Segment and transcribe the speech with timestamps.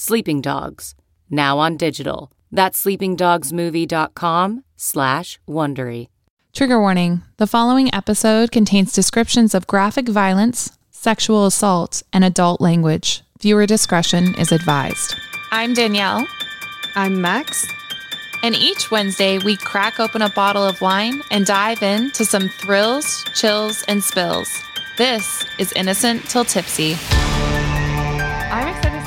[0.00, 0.94] Sleeping Dogs,
[1.28, 2.30] now on digital.
[2.52, 6.06] That's sleepingdogsmovie.com slash Wondery.
[6.54, 13.24] Trigger warning the following episode contains descriptions of graphic violence, sexual assault, and adult language.
[13.40, 15.16] Viewer discretion is advised.
[15.50, 16.28] I'm Danielle.
[16.94, 17.66] I'm Max.
[18.44, 23.24] And each Wednesday, we crack open a bottle of wine and dive into some thrills,
[23.34, 24.48] chills, and spills.
[24.96, 26.94] This is Innocent Till Tipsy.
[28.52, 28.97] I'm excited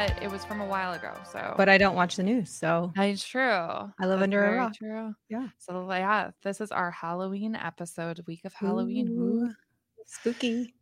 [0.00, 1.12] but it was from a while ago.
[1.30, 3.42] So, But I don't watch the news, so That's true.
[3.42, 4.74] I live That's under a rock.
[4.74, 5.14] True.
[5.28, 5.48] Yeah.
[5.58, 9.14] So yeah, this is our Halloween episode, week of Halloween.
[9.14, 9.44] Woo.
[9.44, 9.50] Ooh,
[10.06, 10.74] spooky.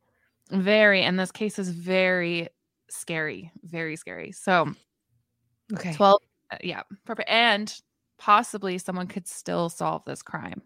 [0.50, 2.48] Very, and this case is very
[2.90, 4.30] scary, very scary.
[4.32, 4.72] So
[5.74, 5.92] Okay.
[5.94, 6.22] 12,
[6.52, 7.28] uh, yeah, perfect.
[7.28, 7.74] And
[8.18, 10.62] possibly someone could still solve this crime.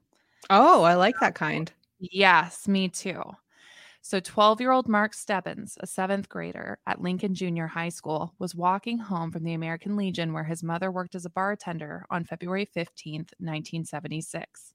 [0.50, 1.72] Oh, I like that kind.
[1.98, 3.22] Yes, me too.
[4.04, 8.52] So 12 year old Mark Stebbins, a seventh grader at Lincoln Junior High School, was
[8.52, 12.66] walking home from the American Legion where his mother worked as a bartender on February
[12.66, 14.74] 15th, 1976.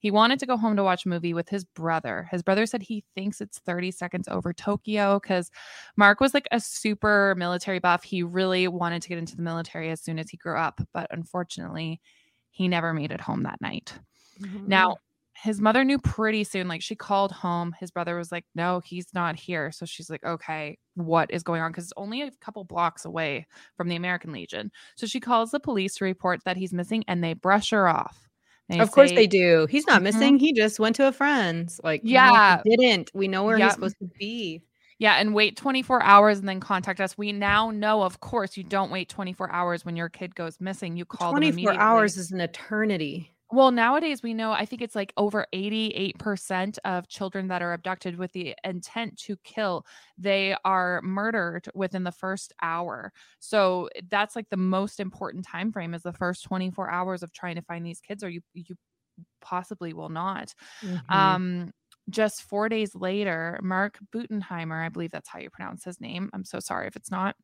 [0.00, 2.28] He wanted to go home to watch a movie with his brother.
[2.30, 5.50] His brother said he thinks it's 30 seconds over Tokyo because
[5.96, 8.04] Mark was like a super military buff.
[8.04, 11.06] He really wanted to get into the military as soon as he grew up, but
[11.10, 12.02] unfortunately,
[12.50, 13.94] he never made it home that night.
[14.40, 14.68] Mm-hmm.
[14.68, 14.98] Now,
[15.42, 16.68] his mother knew pretty soon.
[16.68, 17.74] Like she called home.
[17.78, 19.70] His brother was like, No, he's not here.
[19.72, 21.70] So she's like, Okay, what is going on?
[21.70, 24.70] Because it's only a couple blocks away from the American Legion.
[24.96, 28.28] So she calls the police to report that he's missing and they brush her off.
[28.68, 29.66] They of course they do.
[29.70, 30.04] He's not Mhm.
[30.04, 30.38] missing.
[30.38, 31.80] He just went to a friend's.
[31.82, 32.62] Like, no, Yeah.
[32.64, 33.10] didn't.
[33.14, 33.64] We know where Yep.
[33.66, 34.62] he's supposed to be.
[34.98, 37.16] Yeah, and wait 24 hours and then contact us.
[37.16, 40.96] We now know, of course, you don't wait 24 hours when your kid goes missing.
[40.96, 41.78] You call them 24 immediately.
[41.78, 43.32] hours is an eternity.
[43.50, 48.16] Well, nowadays we know, I think it's like over 88% of children that are abducted
[48.18, 49.86] with the intent to kill,
[50.18, 53.10] they are murdered within the first hour.
[53.38, 57.56] So that's like the most important time frame is the first 24 hours of trying
[57.56, 58.74] to find these kids or you you
[59.40, 60.54] possibly will not.
[60.82, 61.38] Mhm.
[61.38, 61.72] Um
[62.10, 66.30] just 4 days later, Mark Butenheimer, I believe that's how you pronounce his name.
[66.34, 67.36] I'm so sorry if it's not.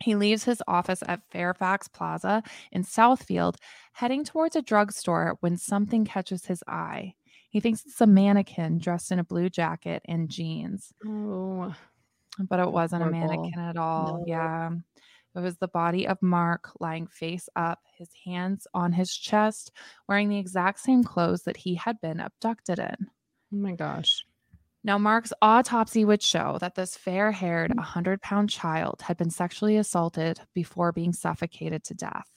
[0.00, 3.56] He leaves his office at Fairfax Plaza in Southfield,
[3.92, 7.14] heading towards a drugstore when something catches his eye.
[7.50, 11.74] He thinks it's a mannequin dressed in a blue jacket and jeans, oh,
[12.38, 14.18] but it wasn't a mannequin at all.
[14.18, 14.24] No.
[14.26, 14.70] Yeah.
[15.34, 19.72] It was the body of Mark lying face up, his hands on his chest,
[20.08, 22.96] wearing the exact same clothes that he had been abducted in.
[23.00, 24.24] oh my gosh.
[24.88, 28.22] Now, Mark's autopsy would show that this fair haired, 100 mm.
[28.22, 32.30] pound child had been sexually assaulted before being suffocated to death.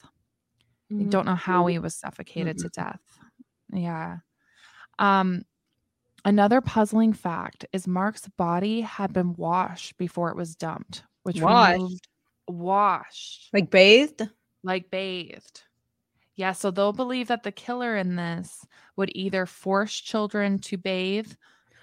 [0.90, 2.82] I mm, don't know how he was suffocated to mm-hmm.
[2.82, 3.00] death.
[3.72, 4.18] Yeah.
[4.98, 5.44] Um,
[6.26, 11.72] another puzzling fact is Mark's body had been washed before it was dumped, which Washed?
[11.72, 12.08] removed
[12.48, 14.28] washed Like bathed?
[14.62, 15.62] like bathed.
[16.36, 21.32] Yeah, so they'll believe that the killer in this would either force children to bathe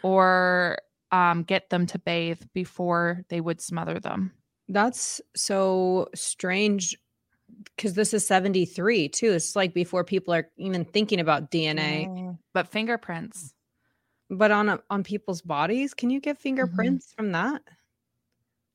[0.04, 0.78] or
[1.12, 4.32] um, get them to bathe before they would smother them.
[4.68, 6.98] That's so strange
[7.76, 9.32] because this is 73 too.
[9.32, 12.08] It's like before people are even thinking about DNA.
[12.08, 13.54] Oh, But fingerprints.
[14.30, 17.64] But on a, on people's bodies, can you get fingerprints from that?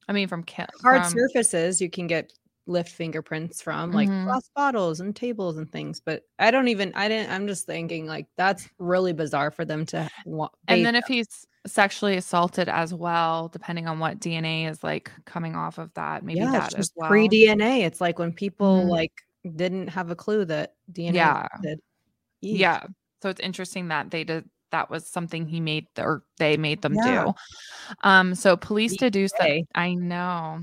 [0.08, 2.32] I mean, from ki- Hard from, surfaces you can get
[2.66, 4.26] lift fingerprints from like Mhm.
[4.26, 6.00] glass bottles and tables and things.
[6.00, 9.86] But I don't even I didn't I'm just thinking like that's really bizarre for them
[9.86, 14.82] to want And then if he's sexually assaulted as well, depending on what DNA is
[14.82, 17.08] like coming off of that, maybe yeah, that it's as well.
[17.08, 17.82] pre DNA.
[17.84, 18.90] It's like when people Mhm.
[18.90, 19.12] like
[19.56, 21.46] didn't have a clue that DNA Yeah.
[22.50, 22.86] Yeah.
[23.22, 26.96] So it's interesting that they did that was something he made or they made them
[26.96, 26.98] Yeah.
[26.98, 27.34] do.
[28.02, 29.52] Um so police deduced that.
[29.74, 30.62] I know.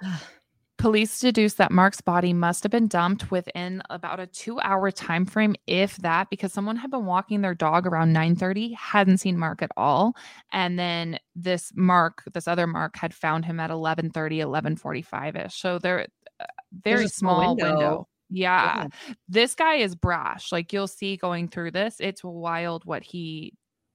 [0.82, 5.54] Police deduced that Mark's body must have been dumped within about a 2-hour time frame
[5.68, 9.70] if that because someone had been walking their dog around 9:30 hadn't seen Mark at
[9.76, 10.16] all
[10.52, 15.52] and then this Mark this other Mark had found him at 11:30 11:45ish.
[15.52, 16.08] So they're
[16.40, 17.70] uh, very small small window.
[17.70, 18.08] window.
[18.28, 18.88] Yeah.
[19.28, 20.50] This guy is brash.
[20.50, 23.52] Like you'll see going through this, it's wild what he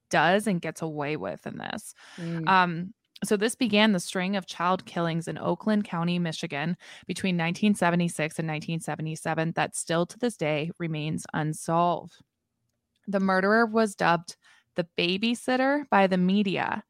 [0.10, 1.94] does and gets away with in this.
[2.18, 2.48] Mm.
[2.48, 2.94] Um,
[3.24, 6.78] So, this began the string of child killings in Oakland County, Michigan
[7.08, 12.14] between 1976 and 1977 that still to this day remains unsolved.
[13.08, 14.36] The murderer was dubbed
[14.78, 16.84] the babysitter by the media,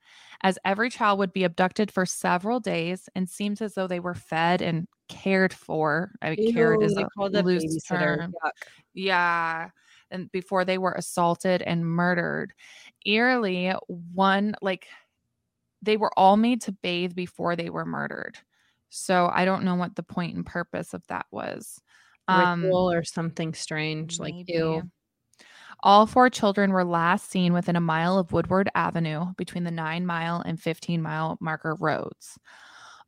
[0.43, 4.13] as every child would be abducted for several days and seems as though they were
[4.13, 6.11] fed and cared for.
[6.21, 8.17] I mean, cared is a called loose babysitter.
[8.17, 8.33] term.
[8.43, 8.51] Yuck.
[8.93, 9.69] Yeah.
[10.11, 12.53] And before they were assaulted and murdered.
[13.05, 14.87] Eerily, one like
[15.87, 18.37] they were all made to bathe before they were murdered.
[18.89, 21.81] So I don't know what the point and purpose of that was.
[22.27, 24.19] Um, Ritual or something strange.
[24.19, 24.83] Like you.
[25.81, 30.05] All four children were last seen within a mile of Woodward Avenue between the nine
[30.05, 32.37] mile and 15 mile marker roads.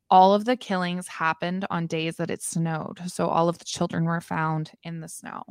[0.09, 2.99] All of the killings happened on days that it snowed.
[3.07, 5.43] So all of the children were found in the snow.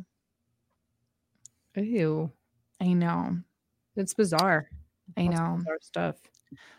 [1.77, 2.33] Ew.
[2.81, 3.39] I know.
[3.97, 4.71] It's bizarre.
[5.17, 5.57] I know.
[5.59, 6.17] bizarre stuff.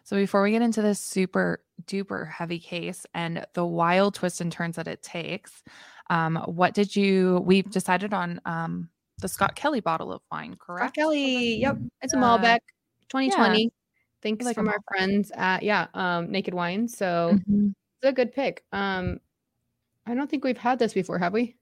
[0.04, 4.52] So before we get into this super duper heavy case and the wild twists and
[4.52, 5.64] turns that it takes,
[6.10, 7.42] um, what did you?
[7.46, 8.90] We've decided on um,
[9.20, 10.96] the Scott Kelly bottle of wine, correct?
[10.96, 11.04] Scott?
[11.04, 11.58] Kelly.
[11.58, 11.78] Yep.
[12.02, 12.24] It's a Yeah.
[12.24, 12.60] Malbec
[13.10, 13.72] 2020.
[14.22, 16.88] Thanks like from our friends at yeah, um, Naked Wine.
[16.88, 17.74] So Mhm.
[18.02, 18.66] it's a good pick.
[18.72, 19.20] Um,
[20.06, 21.56] I don't think we've had this before, have we?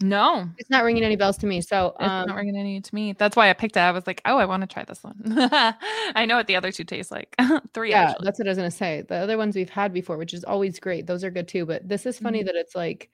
[0.00, 1.62] No, It's not ringing any bells to me.
[1.62, 3.14] So it's um, not ringing any to me.
[3.14, 3.80] That's why I picked it.
[3.80, 5.16] I was like, oh, I want to try this one.
[5.26, 7.34] I know what the other two taste like.
[7.72, 8.24] Three, yeah, actually.
[8.24, 9.04] that's what I was gonna say.
[9.08, 11.06] The other ones we've had before, which is always great.
[11.06, 11.64] Those are good too.
[11.64, 12.46] But this is funny Mm-hmm.
[12.46, 13.08] that it's like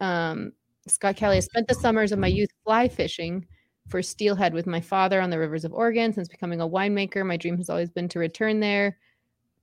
[0.00, 0.52] um
[0.88, 1.36] Scott Kelly.
[1.36, 3.46] I spent the summers of my youth fly fishing
[3.88, 6.12] for steelhead with my father on the rivers of Oregon.
[6.12, 8.98] Since becoming a winemaker, my dream has always been to return there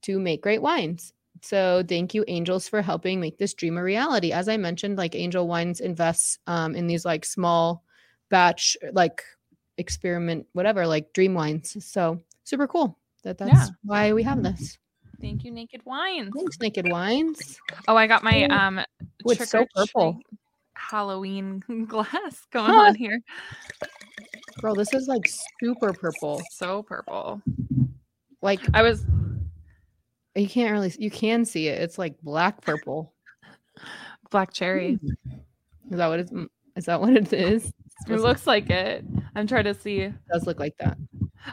[0.02, 1.12] to make great wines.
[1.42, 4.32] So thank you, Angels, for helping make this dream a reality.
[4.32, 7.82] As I mentioned, like Angel Wines invests um, in these like small
[8.30, 9.22] batch, like
[9.76, 11.84] experiment, whatever, like dream wines.
[11.84, 13.66] So super cool that that's Yeah.
[13.82, 14.78] why we have this.
[15.20, 16.32] Thank you, Naked Wines.
[16.34, 17.60] Thanks, Naked Wines.
[17.88, 18.54] Oh, I got my Oh.
[18.54, 18.78] um
[19.26, 20.20] Ooh, it's so purple.
[20.74, 22.80] Halloween glass going Huh.
[22.80, 23.20] on here.
[24.60, 25.28] Girl, this is like
[25.60, 26.40] super purple.
[26.50, 27.42] So purple.
[28.42, 29.04] Like I was
[30.34, 31.80] you can't really you can see it.
[31.80, 33.12] It's like black purple.
[34.30, 34.94] black cherry.
[34.94, 35.08] Hmm.
[35.90, 36.46] Is that what it's mm,
[36.76, 37.72] is that what it is?
[38.08, 39.04] It looks like it.
[39.36, 40.00] I'm trying to see.
[40.00, 40.96] it does look like that.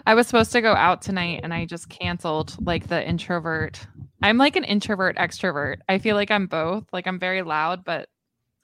[0.05, 3.85] I was supposed to go out tonight and I just canceled like the introvert.
[4.21, 5.77] I'm like an introvert extrovert.
[5.87, 6.85] I feel like I'm both.
[6.91, 8.09] Like I'm very loud, but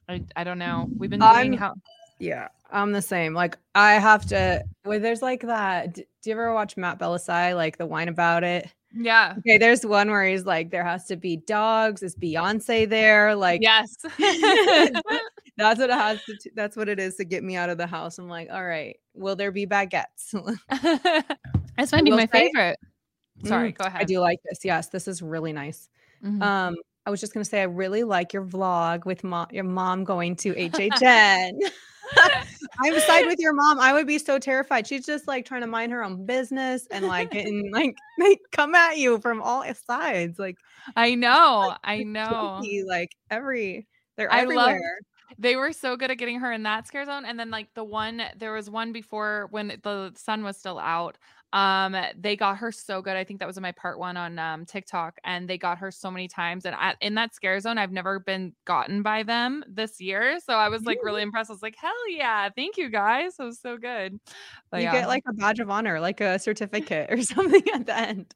[0.09, 0.87] I, I don't know.
[0.97, 1.73] We've been doing how
[2.19, 3.33] Yeah, I'm the same.
[3.33, 4.63] Like I have to.
[4.83, 5.93] Well, there's like that.
[5.93, 8.69] d- Do you ever watch Matt Bellassai, like the wine about it?
[8.95, 9.35] Yeah.
[9.39, 12.01] Okay, there's one where he's like, there has to be dogs.
[12.03, 13.35] Is Beyonce there?
[13.35, 13.95] Like, Yes.
[15.57, 16.37] that's what it has to.
[16.37, 18.17] t- That's what it is to get me out of the house.
[18.19, 20.31] I'm like, all right, will there be baguettes?
[21.77, 22.77] this might be my say- favorite.
[23.43, 24.01] Sorry, Mm, go ahead.
[24.01, 24.63] I do like this.
[24.63, 25.89] Yes, this is really nice.
[26.23, 26.41] Mhm.
[26.41, 26.75] Um,
[27.05, 30.35] I was just gonna say I really like your vlog with mom, your mom going
[30.37, 31.51] to HHN.
[32.83, 33.79] I'm side with your mom.
[33.79, 34.87] I would be so terrified.
[34.87, 38.75] She's just like trying to mind her own business and like getting like they come
[38.75, 40.39] at you from all sides.
[40.39, 40.57] Like
[40.95, 41.75] I know.
[41.83, 42.57] I know.
[42.61, 43.87] tricky, like every
[44.17, 44.99] they're I love- everywhere.
[45.37, 47.25] They were so good at getting her in that scare zone.
[47.25, 51.17] And then like the one there was one before when the sun was still out.
[51.55, 53.15] Um, they got her so good.
[53.15, 55.89] I think that was in my part one on um TikTok, and they got her
[55.89, 56.65] so many times.
[56.65, 60.37] And I, in that scare zone, I've never been gotten by them this year.
[60.45, 61.49] So I was like really impressed.
[61.49, 63.35] I was like, hell yeah, thank you guys.
[63.39, 64.19] It was so good.
[64.69, 64.91] But you yeah.
[64.91, 68.35] get like a badge of honor, like a certificate or something at the end.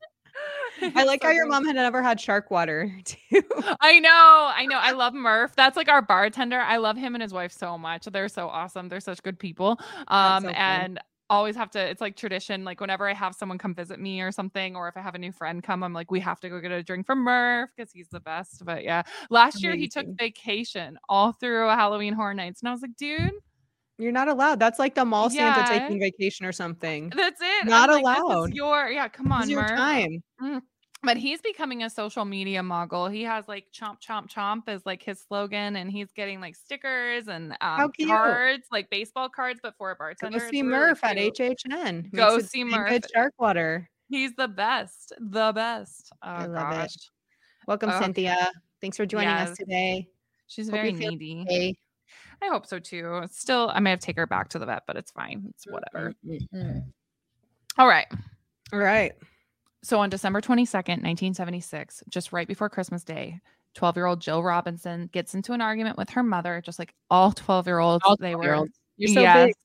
[0.96, 3.42] I like So how your mom had never had shark water too.
[3.82, 4.78] I know, I know.
[4.78, 5.58] I love Murph.
[5.58, 6.62] That's like our bartender.
[6.62, 8.06] I love him and his wife so much.
[8.06, 8.88] They're so awesome.
[8.88, 9.78] They're such good people.
[10.08, 11.80] Um, so and always have to.
[11.80, 12.64] It's like tradition.
[12.64, 15.20] Like whenever I have someone come visit me or something, or if I have a
[15.20, 17.92] new friend come, I'm like, we have to go get a drink from Murph because
[17.92, 18.66] he's the best.
[18.66, 22.82] But yeah, last year he took vacation all through Halloween Horror Nights, and I was
[22.82, 23.34] like, dude,
[23.98, 24.60] You're not allowed.
[24.60, 27.10] That's like the mall Santa taking vacation or something.
[27.16, 27.66] that's it.
[27.66, 28.54] Not I'm like, allowed.
[28.54, 29.08] your yeah.
[29.10, 29.72] Come on, your Murph.
[29.72, 30.24] time.
[30.42, 30.62] Mm.
[31.04, 33.08] But he's becoming a social media mogul.
[33.08, 37.28] He has like chomp chomp chomp as like his slogan, and he's getting like stickers
[37.28, 41.18] and um, cards, like baseball cards, but for a Go see really Murph at.
[41.18, 42.14] HHN.
[42.14, 42.90] Go Makes see Murph.
[42.90, 43.90] Good shark water.
[44.10, 46.12] He's the best, the best.
[46.24, 46.76] Oh I love it.
[46.76, 46.96] gosh,
[47.68, 48.00] Welcome, Okay.
[48.00, 48.52] Cynthia.
[48.82, 49.52] Thanks for joining Yes.
[49.52, 50.08] us today.
[50.48, 51.46] she's Hope very needy.
[51.48, 51.76] Hey.
[52.42, 53.24] I hope so too.
[53.30, 55.46] Still, I may have to take her back to the vet, but it's fine.
[55.50, 56.16] It's mm, mm, whatever.
[56.56, 56.84] Mm,
[57.78, 58.08] All right.
[58.74, 59.14] All right.
[59.84, 63.40] So on December 22nd, 1976, just right before Christmas Day,
[63.76, 67.32] 12 year old Jill Robinson gets into an argument with her mother, just like all
[67.32, 68.04] 12 year olds.
[68.20, 68.72] They were 12-year-olds.
[68.98, 69.48] You're so Yes.
[69.48, 69.56] big.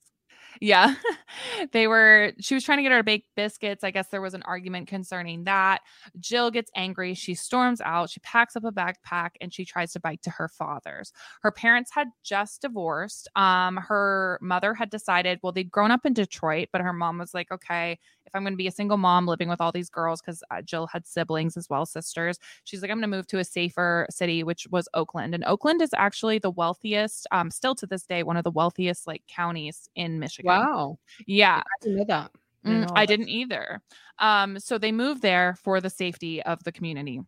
[0.61, 0.95] Yeah.
[1.73, 3.83] they were, she was trying to get her to bake biscuits.
[3.83, 5.81] I guess there was an argument concerning that.
[6.19, 7.13] Jill gets angry.
[7.13, 8.09] She storms out.
[8.09, 11.11] She packs up a backpack and she tries to bike to her father's.
[11.41, 13.27] Her parents had just divorced.
[13.35, 17.33] Um, her mother had decided, well, they'd grown up in Detroit, but her mom was
[17.33, 20.21] like, okay, if I'm going to be a single mom living with all these girls,
[20.21, 23.39] because uh, Jill had siblings as well, sisters, she's like, I'm going to move to
[23.39, 25.35] a safer city, which was Oakland.
[25.35, 29.07] And Oakland is actually the wealthiest, um, still to this day, one of the wealthiest
[29.07, 30.49] like counties in Michigan.
[30.49, 30.97] Wow.
[31.27, 31.61] Yeah.
[31.65, 32.31] I didn't know that.
[32.63, 33.81] I didn't Mm, know I didn't either.
[34.17, 37.21] Um, so they moved there for the safety of the community.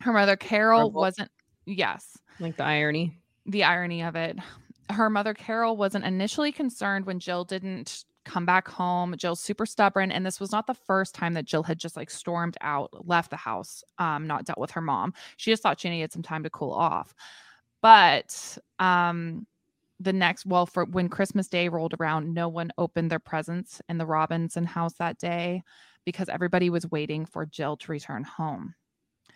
[0.00, 1.00] Her mother, Carol, Horrible.
[1.00, 1.30] wasn't,
[1.64, 3.18] yes, Like the irony.
[3.46, 4.36] the irony of it.
[4.90, 9.14] Her mother, Carol, wasn't initially concerned when Jill didn't come back home.
[9.16, 10.12] Jill's super stubborn.
[10.12, 13.30] And this was not the first time that Jill had just like stormed out, left
[13.30, 15.14] the house, um, not dealt with her mom.
[15.36, 17.14] She just thought she needed some time to cool off.
[17.82, 19.46] But um,
[20.00, 23.98] the next, well, for when Christmas Day rolled around, no one opened their presents in
[23.98, 25.62] the Robinson house that day
[26.04, 28.74] because everybody was waiting for Jill to return home.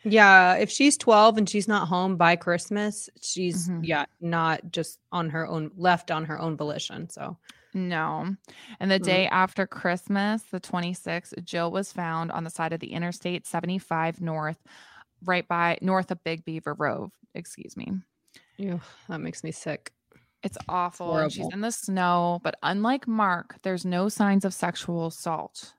[0.04, 3.80] Yeah, if she's 12 and she's not home by Christmas, she's Mhm.
[3.84, 7.08] yeah, not just on her own left on her own volition.
[7.08, 7.38] So
[7.74, 8.36] No.
[8.80, 9.04] And the Mhm.
[9.04, 14.20] day after Christmas, the 26th, Jill was found on the side of the Interstate 75
[14.20, 14.62] North,
[15.24, 17.10] right by north of Big Beaver Road.
[17.34, 17.92] Excuse me.
[18.58, 19.92] ew, that makes me sick.
[20.42, 21.16] It's awful.
[21.16, 25.74] and she's in the snow, but unlike Mark, there's no signs of sexual assault.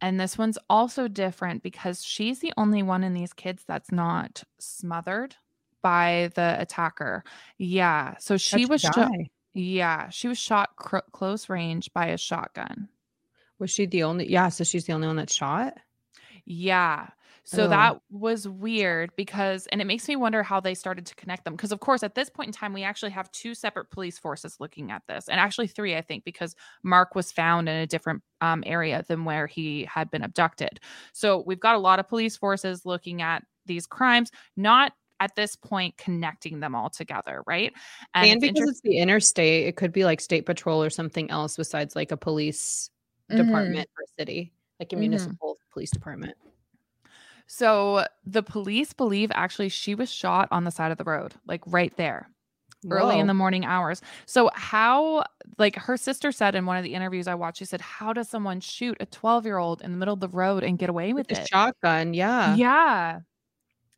[0.00, 4.44] And this one's also different because she's the only one in these kids that's not
[4.60, 5.36] smothered
[5.82, 7.24] by the attacker.
[7.58, 8.16] Yeah.
[8.18, 8.82] So she Such was.
[9.54, 10.10] Yeah.
[10.10, 12.88] She was shot cr- close range by a shotgun.
[13.58, 15.74] Was she the only yeah, so she's the only one that shot?
[16.44, 17.08] Yeah.
[17.46, 17.70] So Ugh.
[17.70, 21.54] that was weird because, and it makes me wonder how they started to connect them.
[21.54, 24.56] Because, of course, at this point in time, we actually have two separate police forces
[24.60, 28.22] looking at this, and actually three, I think, because Mark was found in a different
[28.40, 30.80] um, area than where he had been abducted.
[31.12, 35.56] So we've got a lot of police forces looking at these crimes, not at this
[35.56, 37.72] point connecting them all together, right?
[38.14, 41.56] And, it's because it's the interstate, it could be like state patrol or something else
[41.56, 42.90] besides like a police
[43.28, 43.34] Mhm.
[43.36, 45.36] department or city, like a Mhm.
[45.36, 46.36] municipal police department.
[47.48, 51.62] So the police believe actually she was shot on the side of the road, like
[51.66, 52.30] right there.
[52.90, 54.02] early in the morning hours.
[54.26, 55.24] So how
[55.58, 58.28] like her sister said in one of the interviews I watched, she said, How does
[58.30, 61.12] someone shoot a 12 year old in the middle of the road and get away
[61.14, 61.50] with With a it?
[61.50, 62.58] shotgun, yeah.
[62.58, 63.20] Yeah.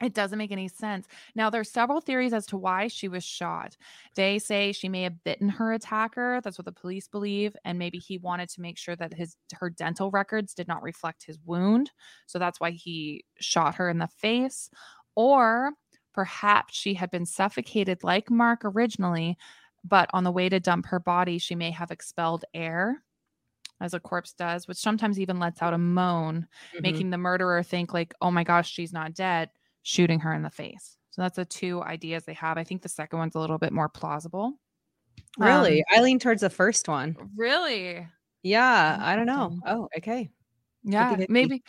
[0.02, 1.06] It doesn't make any sense.
[1.34, 3.78] Now, there's several theories as to why she was shot.
[4.14, 6.40] They say she may have bitten her attacker.
[6.44, 9.70] That's what the police believe, and maybe he wanted to make sure that his her
[9.70, 11.92] dental records did not reflect his wound,
[12.26, 14.68] so that's why he shot her in the face.
[15.14, 15.72] Or
[16.12, 19.38] perhaps she had been suffocated like Mark originally,
[19.82, 23.02] but on the way to dump her body, she may have expelled air,
[23.80, 26.82] as a corpse does, which sometimes even lets out a moan Mhm.
[26.82, 29.50] making the murderer think like, "Oh my gosh, she's not dead,"
[29.86, 30.98] shooting her in the face.
[31.10, 32.58] So that's the two ideas they have.
[32.58, 34.54] I think the second one's a little bit more plausible.
[35.38, 35.78] Really?
[35.78, 37.16] Um, I lean towards the first one.
[37.36, 38.04] really?
[38.42, 39.58] Yeah, I don't know.
[39.64, 40.28] Oh, okay.
[40.82, 41.62] Yeah, maybe.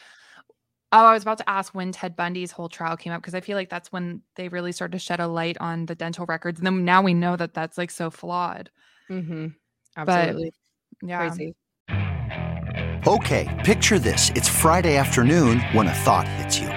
[0.92, 3.42] Oh, I was about to ask when Ted Bundy's whole trial came up because I
[3.42, 6.60] feel like that's when they really started to shed a light on the dental records,
[6.60, 8.72] and then now we know that that's like so flawed.
[9.10, 9.48] Mm-hmm.
[9.96, 10.54] Absolutely.
[11.04, 11.28] Yeah.
[11.28, 11.56] Crazy.
[13.08, 14.32] Okay, picture this.
[14.36, 16.77] It's Friday afternoon when a thought hits you.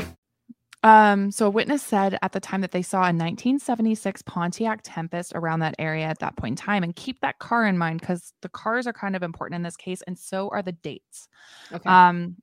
[0.83, 5.33] Um, so a witness said at the time that they saw a 1976 Pontiac Tempest
[5.35, 8.33] around that area at that point in time, and keep that car in mind because
[8.41, 11.27] the cars are kind of important in this case, and so are the dates.
[11.71, 11.87] Okay.
[11.87, 12.37] Um,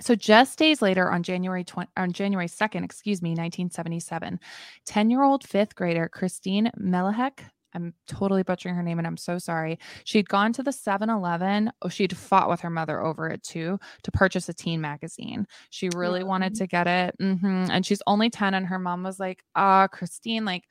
[0.00, 4.38] so just days later, on January 20, on January 2nd, excuse me, 1977,
[4.86, 7.40] 10-year-old fifth grader Kristine Melahek
[7.74, 9.78] I'm totally butchering her name and I'm so sorry.
[10.04, 11.70] She'd gone to the 7 Eleven.
[11.82, 15.46] Oh, she'd fought with her mother over it too to purchase a teen magazine.
[15.70, 17.14] She really wanted to get it.
[17.20, 18.54] hmm And she's only 10.
[18.54, 20.64] And her mom was like, ah, Kristine, like,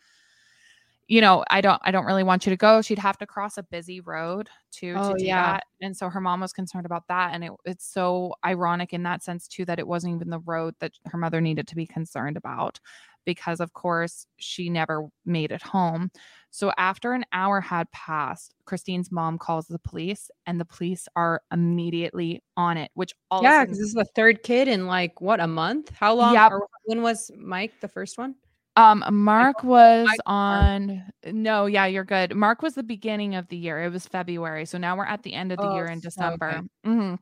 [1.07, 2.81] you know, I don't, I don't really want you to go.
[2.81, 5.53] She'd have to cross a busy road to, Oh, to do yeah.
[5.53, 5.63] that.
[5.79, 7.33] And so her mom was concerned about that.
[7.33, 10.75] And it, it's so ironic in that sense too, that it wasn't even the road
[10.81, 12.79] that her mother needed to be concerned about
[13.27, 16.09] because of course she never made it home.
[16.49, 21.41] So after an hour had passed, Kristine's mom calls the police and the police are
[21.51, 25.39] immediately on it, which all Yeah, because this is the third kid in like what
[25.41, 25.91] a month?
[25.91, 26.33] How long?
[26.33, 26.49] Yeah.
[26.85, 28.33] when was Mike the first one?
[28.77, 30.19] Um, Mark was Mark.
[30.25, 31.03] on.
[31.25, 32.33] No, yeah, you're good.
[32.35, 33.83] Mark was the beginning of the year.
[33.83, 36.01] It was February, so now we're at the end of the Oh, year in okay.
[36.01, 36.61] December.
[36.85, 36.89] Mhm.
[36.93, 37.19] Um,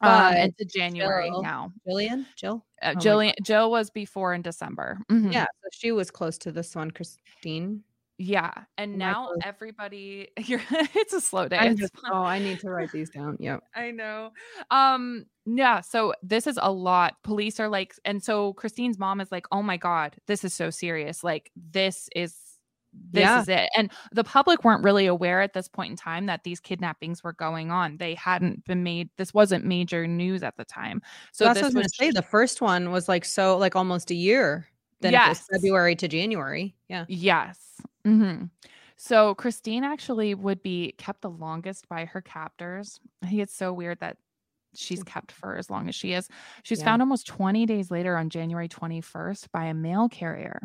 [0.00, 1.72] But into January Jill- now.
[1.88, 2.65] Jillian, Jill.
[2.82, 4.98] Uh, Oh Jillian, Jill was before in December.
[5.10, 5.32] Mhm.
[5.32, 7.82] Yeah, so she was close to this one, Kristine.
[8.18, 10.28] yeah, and now everybody.
[10.38, 10.60] You're.
[10.70, 11.74] it's a slow day.
[11.74, 13.36] Just, oh, I need to write these down.
[13.40, 13.62] Yep.
[13.74, 14.30] I know.
[14.70, 17.16] Um, yeah, so this is a lot.
[17.22, 20.70] Police are like, and so Kristine's mom is like, oh my God, this is so
[20.70, 21.22] serious.
[21.22, 22.34] Like, this is
[23.12, 23.40] this Yeah.
[23.42, 23.68] is it.
[23.76, 27.32] And the public weren't really aware at this point in time that these kidnappings were
[27.32, 27.96] going on.
[27.98, 31.00] They hadn't been made, this wasn't major news at the time.
[31.32, 32.10] So that's this what I was gonna say.
[32.10, 34.66] The first one was like so like almost a year.
[35.00, 35.46] Then it was Yes.
[35.52, 36.74] February to January.
[36.88, 37.04] Yeah.
[37.08, 37.58] Yes.
[38.04, 38.44] hmm
[38.96, 42.98] So Kristine actually would be kept the longest by her captors.
[43.22, 44.16] I think it's so weird that
[44.74, 46.28] she's kept for as long as she is.
[46.62, 46.86] She's Yeah.
[46.86, 50.60] found almost 20 days later on January 21st by a mail carrier.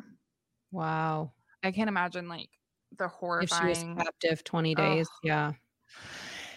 [0.72, 1.34] Wow.
[1.64, 2.50] I can't imagine like
[2.98, 3.72] the horrifying.
[3.72, 5.08] If she was captive 20 days.
[5.24, 5.54] Yeah.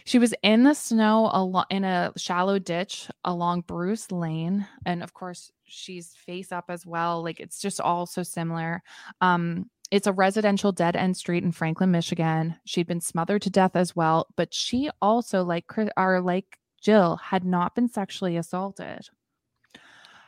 [0.06, 5.14] She was in the snow alo- in a shallow ditch along Bruce Lane, and of
[5.14, 7.22] course, she's face up as well.
[7.22, 8.82] Like it's just all so similar.
[9.22, 12.56] Um, it's a residential dead end street in Franklin, Michigan.
[12.66, 17.16] She'd been smothered to death as well, but she also, like Chris, or like Jill,
[17.16, 19.08] had not been sexually assaulted.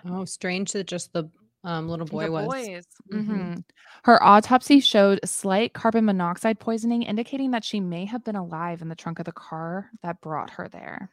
[0.09, 1.29] Oh, strange that just the
[1.67, 2.47] um, little boy the was.
[2.47, 2.87] boys.
[3.13, 3.27] Mhm.
[3.27, 3.65] Mhm.
[4.05, 8.89] Her autopsy showed slight carbon monoxide poisoning, indicating that she may have been alive in
[8.89, 11.11] the trunk of the car that brought her there.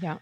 [0.00, 0.18] Yeah.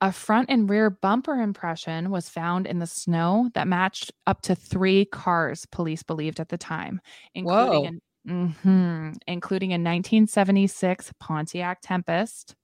[0.00, 4.54] A front and rear bumper impression was found in the snow that matched up to
[4.54, 7.00] three cars, police believed at the time,
[7.34, 12.56] including an, Mhm, including a 1976 Pontiac Tempest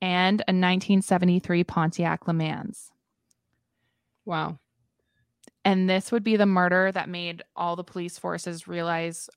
[0.00, 2.90] and a 1973 Pontiac Le Mans.
[4.24, 4.58] Wow.
[5.64, 9.28] And this would be the murder that made all the police forces realize,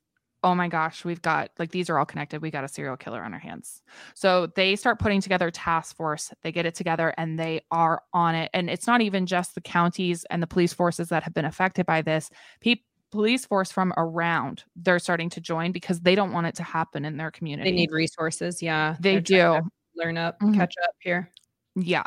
[0.44, 2.42] oh my gosh, we've got like these are all connected.
[2.42, 3.82] We got a serial killer on our hands.
[4.14, 6.32] So they start putting together a task force.
[6.42, 8.50] They get it together and they are on it.
[8.52, 11.86] And it's not even just the counties and the police forces that have been affected
[11.86, 12.30] by this.
[13.10, 17.04] Police force from around they're starting to join because they don't want it to happen
[17.04, 17.70] in their community.
[17.70, 18.62] They need resources.
[18.62, 18.96] Yeah.
[19.00, 19.60] They do.
[19.94, 20.54] Learn up, Mhm.
[20.54, 21.30] catch up here.
[21.76, 22.04] Yeah.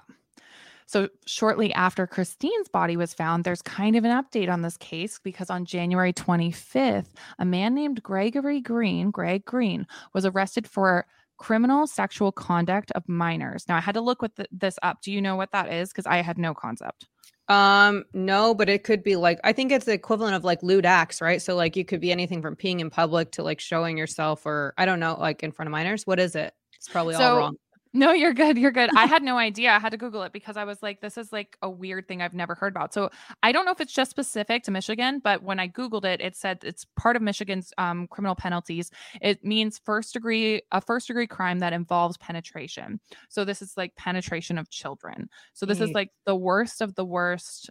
[0.86, 5.19] So shortly after Kristine's body was found, there's kind of an update on this case
[5.24, 11.88] because on January 25th, a man named Gregory Greene, Greg Greene, was arrested for criminal
[11.88, 13.65] sexual conduct of minors.
[13.67, 15.02] Now I had to look with th- this up.
[15.02, 15.89] Do you know what that is?
[15.89, 17.08] Because I had no concept.
[17.48, 20.86] Um, no, but it could be like I think it's the equivalent of like lewd
[20.86, 21.41] acts, right?
[21.41, 24.74] So like you could be anything from peeing in public to like showing yourself or
[24.78, 26.08] I don't know, like in front of minors.
[26.08, 26.54] What is it?
[26.76, 27.56] It's probably all wrong.
[27.95, 28.58] No, you're good.
[28.58, 28.89] You're good.
[28.97, 29.71] I had no idea.
[29.71, 32.21] I had to Google it because I was like, this is like a weird thing
[32.21, 32.93] I've never heard about.
[32.93, 33.10] So
[33.41, 36.36] I don't know if it's just specific to Michigan, but when I Googled it, it
[36.36, 38.91] said it's part of Michigan's um, criminal penalties.
[39.21, 42.99] It means first degree, a first degree crime that involves penetration.
[43.29, 45.29] So this is like penetration of children.
[45.53, 47.69] So this is like the worst of the worst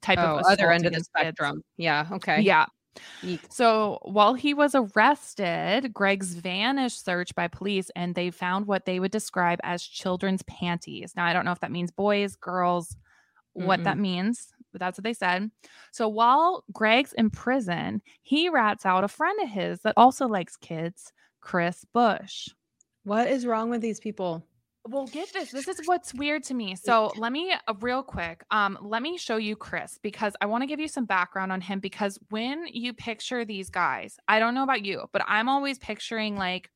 [0.00, 1.26] type Oh, of other end of the against kids.
[1.26, 1.62] spectrum.
[1.76, 2.06] Yeah.
[2.12, 2.40] Okay.
[2.40, 2.64] Yeah.
[3.22, 3.40] Eek.
[3.50, 8.84] So while he was arrested, Greg's van is searched by police and they found what
[8.84, 11.14] they would describe as children's panties.
[11.16, 12.96] Now, I don't know if that means boys, girls,
[13.52, 14.02] what that mm-hmm.
[14.02, 15.50] means, but that's what they said.
[15.92, 20.56] So while Greg's in prison, he rats out a friend of his that also likes
[20.56, 22.48] kids, Chris Busch.
[23.04, 24.44] What is wrong with these people?
[24.88, 25.50] Well, get this.
[25.50, 26.76] This is what's weird to me.
[26.76, 28.44] So let me uh, real quick.
[28.50, 31.60] Um, let me show you Chris because I want to give you some background on
[31.60, 35.78] him because when you picture these guys, I don't know about you, but I'm always
[35.78, 36.70] picturing like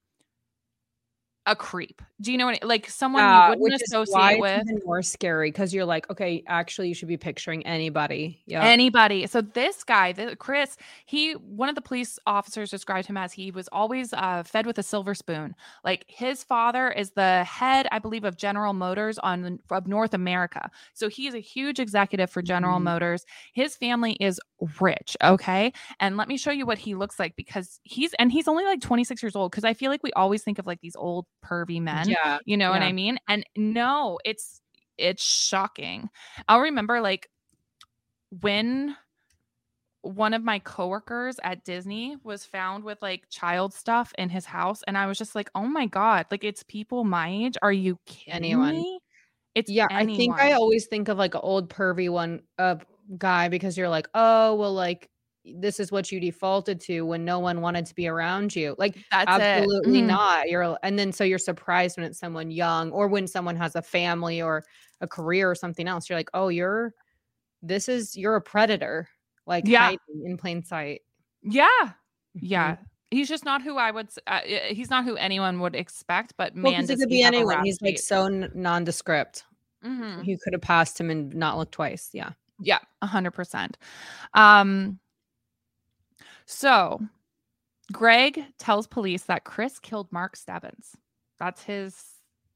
[1.50, 2.00] a creep.
[2.20, 2.62] Do you know what?
[2.62, 4.62] Like someone you wouldn't which is why associate with.
[4.68, 8.40] even more scary because you're like, okay, actually, you should be picturing anybody.
[8.46, 8.64] Yeah.
[8.64, 9.26] anybody.
[9.26, 13.50] So this guy, the, Chris, he one of the police officers described him as he
[13.50, 15.56] was always uh, fed with a silver spoon.
[15.84, 20.70] Like his father is the head, I believe, of General Motors on of North America.
[20.94, 22.84] So he's a huge executive for General Mhm.
[22.84, 23.24] Motors.
[23.54, 24.40] His family is
[24.80, 25.16] rich.
[25.22, 25.72] Okay.
[25.98, 28.80] And let me show you what he looks like because he's, and he's only like
[28.80, 29.52] 26 years old.
[29.52, 32.08] Cause I feel like we always think of like these old pervy men.
[32.08, 32.38] Yeah.
[32.44, 32.82] You know what.
[32.82, 33.18] I mean?
[33.28, 34.60] And no, it's,
[34.98, 36.08] it's shocking.
[36.48, 37.28] I'll remember like
[38.40, 38.96] when
[40.02, 44.82] one of my coworkers at Disney was found with like child stuff in his house,
[44.86, 46.26] and I was just like, "Oh my god!
[46.30, 47.56] Like it's people my age.
[47.62, 48.76] Are you kidding Anyone.
[48.76, 49.00] me?"
[49.54, 52.76] It's Yeah, I think I always think of like an old pervy one uh
[53.18, 55.08] guy because you're like, oh well, like
[55.44, 58.74] this is what you defaulted to when no one wanted to be around you.
[58.78, 60.02] Like That's absolutely it.
[60.02, 60.06] Mhm.
[60.06, 60.48] not.
[60.50, 63.82] You're and then so you're surprised when it's someone young or when someone has a
[63.82, 64.62] family or
[65.00, 66.08] a career or something else.
[66.10, 66.92] You're like, oh, you're
[67.62, 69.08] this is you're a predator,
[69.46, 69.80] like Yeah.
[69.86, 71.02] hiding in plain sight.
[71.42, 71.92] Yeah, Mhm.
[72.42, 72.76] yeah.
[73.10, 74.08] He's just not who I would.
[74.26, 76.34] Uh, he's not who anyone would expect.
[76.36, 77.64] But man, he does could he be anyone.
[77.64, 79.44] He's like so n- nondescript.
[79.84, 80.24] Mhm.
[80.26, 82.10] You could have passed him and not looked twice.
[82.12, 82.32] Yeah.
[82.60, 83.76] Yeah, a hundred percent.
[84.34, 84.98] Um.
[86.46, 87.00] So,
[87.92, 90.96] Greg tells police that Chris killed Mark Stebbins.
[91.38, 92.02] That's his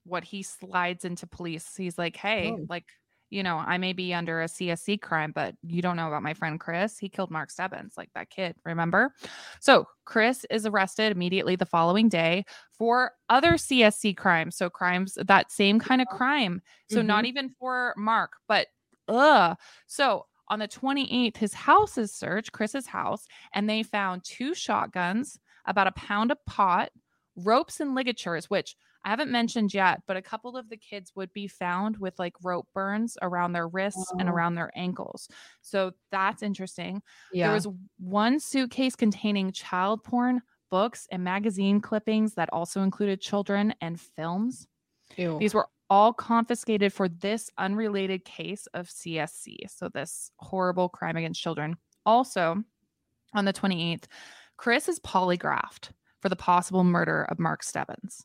[0.04, 1.76] what he slides into police.
[1.76, 2.66] He's like, "Hey, Oh.
[2.68, 2.84] like,
[3.30, 6.34] you know, I may be under a CSC crime, but you don't know about my
[6.34, 6.98] friend Chris.
[6.98, 8.56] He killed Mark Stebbins, like that kid.
[8.64, 9.14] Remember?"
[9.60, 14.56] So Chris is arrested immediately the following day for other CSC crimes.
[14.56, 16.62] So crimes that same kind of crime.
[16.90, 18.66] So not even for Mark, but
[19.08, 19.56] ugh.
[19.86, 25.38] So on the 28th, his house is searched, Chris's house, and they found two shotguns,
[25.66, 26.90] about a pound of pot,
[27.36, 31.32] ropes and ligatures, which I haven't mentioned yet, but a couple of the kids would
[31.32, 34.32] be found with like rope burns around their wrists and Oh.
[34.32, 35.28] around their ankles.
[35.60, 37.02] So that's interesting.
[37.32, 37.46] Yeah.
[37.48, 40.40] There was one suitcase containing child porn,
[40.70, 44.66] books, and magazine clippings that also included children and films.
[45.16, 45.38] Ew.
[45.38, 49.56] These were all confiscated for this unrelated case of CSC.
[49.68, 51.76] So, this horrible crime against children.
[52.06, 52.62] Also,
[53.34, 54.04] on the 28th,
[54.56, 58.24] Chris is polygraphed for the possible murder of Mark Stebbins.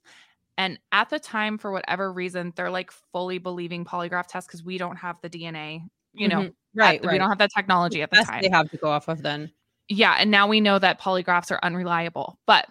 [0.58, 4.78] And at the time, for whatever reason, they're like fully believing polygraph tests because we
[4.78, 5.82] don't have the DNA,
[6.14, 6.54] you know, Mhm.
[6.76, 7.14] right, right.
[7.14, 8.42] we don't have that technology at the time.
[8.42, 9.52] they have to go off of then.
[9.88, 12.38] Yeah, and now we know that polygraphs are unreliable.
[12.46, 12.68] But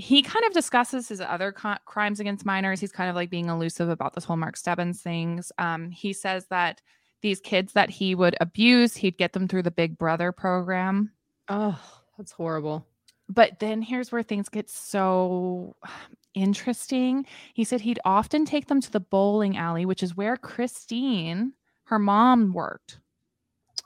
[0.00, 2.80] he kind of discusses his other co- crimes against minors.
[2.80, 5.52] He's kind of like being elusive about this whole Mark Stebbins things.
[5.58, 6.80] Um, he says that
[7.22, 11.12] these kids that he would abuse, he'd get them through the Big Brother program.
[11.48, 11.78] Oh,
[12.16, 12.86] that's horrible.
[13.28, 15.76] But then here's where things get so
[16.34, 17.26] interesting.
[17.54, 21.52] He said he'd often take them to the bowling alley, which is where Kristine,
[21.84, 23.00] her mom, worked.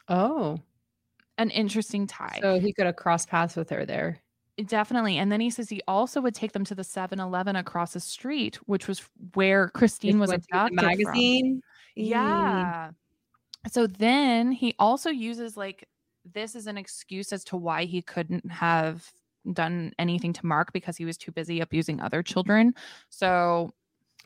[0.09, 0.59] Oh,
[1.38, 2.38] An interesting tie.
[2.40, 4.20] so he could have crossed paths with her there.
[4.67, 5.19] Definitely.
[5.19, 8.01] And then he says he also would take them to the 7 Eleven across the
[8.01, 9.03] street, which was
[9.35, 10.79] where Kristine was went to get abducted.
[10.79, 10.87] from.
[10.87, 11.62] magazine.
[11.97, 12.05] Eee.
[12.11, 12.90] Yeah.
[13.71, 15.88] So then he also uses like
[16.25, 19.11] this as an excuse as to why he couldn't have
[19.53, 22.75] done anything to Mark because he was too busy abusing other children.
[23.09, 23.71] So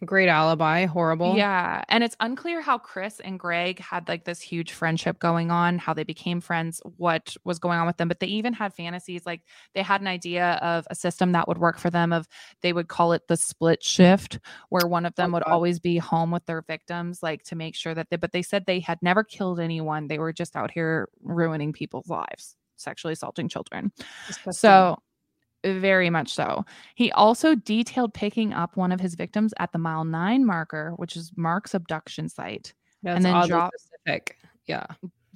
[0.05, 0.87] Great alibi.
[0.87, 1.37] Horrible.
[1.37, 5.77] yeah, and it's unclear how Chris and Greg had like this huge friendship going on,
[5.79, 9.27] how they became friends, what was going on with them, but they even had fantasies
[9.27, 9.43] like
[9.75, 12.29] they had an idea of a system that would work for them of
[12.63, 15.53] they would call it the split shift where one of them Oh, would God.
[15.53, 18.67] always be home with their victims like to make sure that they but they said
[18.67, 20.07] they had never killed anyone.
[20.07, 23.91] They were just out here ruining people's lives, sexually assaulting children.
[24.29, 24.53] Disgusting.
[24.53, 24.99] So,
[25.64, 26.64] very much so.
[26.94, 31.16] He also detailed picking up one of his victims at the mile nine marker, which
[31.16, 32.73] is Mark's abduction site,
[33.05, 34.37] and then drop- specific.
[34.66, 34.87] Yeah.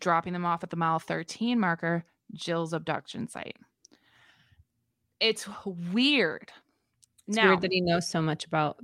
[0.00, 2.04] dropping them off at the mile 13 marker,
[2.34, 3.56] Jill's abduction site.
[5.20, 6.50] It's weird.
[7.28, 8.78] It's now, weird that he knows so much about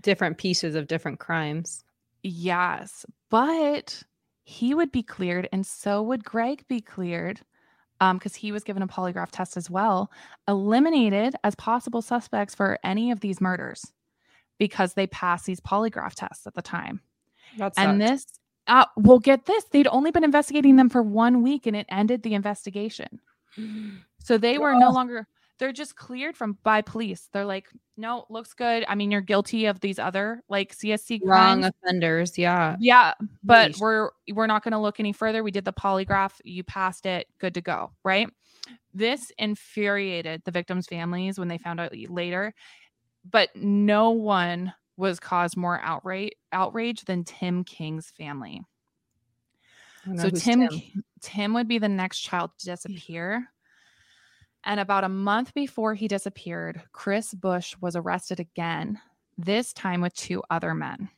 [0.00, 1.84] different pieces of different crimes.
[2.22, 4.02] yes, but
[4.44, 7.40] he would be cleared, and so would Greg be cleared
[8.12, 10.10] because he was given a polygraph test as well,
[10.48, 13.92] eliminated as possible suspects for any of these murders
[14.58, 17.00] because they passed these polygraph tests at the time.
[17.56, 18.26] That's and this,
[18.66, 22.22] uh, well, get this, they'd only been investigating them for one week and it ended
[22.22, 23.20] the investigation.
[24.24, 25.26] So they were no longer,
[25.62, 27.28] they're just cleared from by police.
[27.32, 28.84] They're like, no, looks good.
[28.88, 31.74] I mean, you're guilty of these other like CSC wrong crimes.
[31.84, 32.36] offenders.
[32.36, 32.74] Yeah.
[32.80, 35.44] Yeah, but we're we're not going to look any further.
[35.44, 36.32] We did the polygraph.
[36.42, 37.28] You passed it.
[37.38, 37.92] Good to go.
[38.02, 38.28] Right.
[38.92, 42.54] This infuriated the victims' families when they found out later,
[43.30, 48.62] but no one was caused more outrage outrage than Tim King's family.
[50.16, 50.68] So who's Tim,
[51.20, 53.46] Tim would be the next child to disappear.
[54.64, 59.00] And about a month before he disappeared, Chris Busch was arrested again,
[59.36, 61.08] this time with two other men.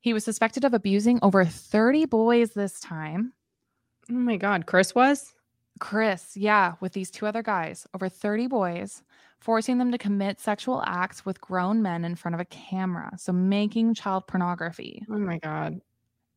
[0.00, 3.32] He was suspected of abusing over 30 boys this time.
[4.10, 4.66] Oh my God.
[4.66, 5.32] Chris was?
[5.80, 9.02] Chris, yeah, with these two other guys, over 30 boys,
[9.40, 13.10] forcing them to commit sexual acts with grown men in front of a camera.
[13.16, 15.04] So making child pornography.
[15.10, 15.80] Oh my God.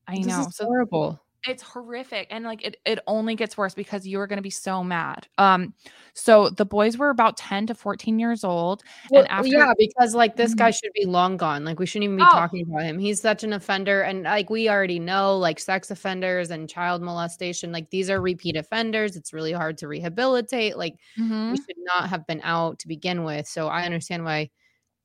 [0.07, 0.47] I This know.
[0.47, 1.21] is So horrible.
[1.45, 4.49] It's horrific and like it, it only gets worse because you are going to be
[4.49, 5.73] so mad um
[6.13, 10.13] so the boys were about 10 to 14 years old Well, and after yeah, because
[10.15, 10.57] like this Mhm.
[10.57, 11.63] guy should be long gone.
[11.63, 12.27] Like we shouldn't even be Oh.
[12.27, 12.99] talking about him.
[12.99, 17.71] He's such an offender, and like we already know, like sex offenders and child molestation,
[17.71, 19.15] like these are repeat offenders.
[19.15, 20.77] It's really hard to rehabilitate.
[20.77, 21.47] Like Mhm.
[21.49, 23.47] we should not have been out to begin with.
[23.47, 24.49] So I understand why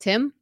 [0.00, 0.34] Tim,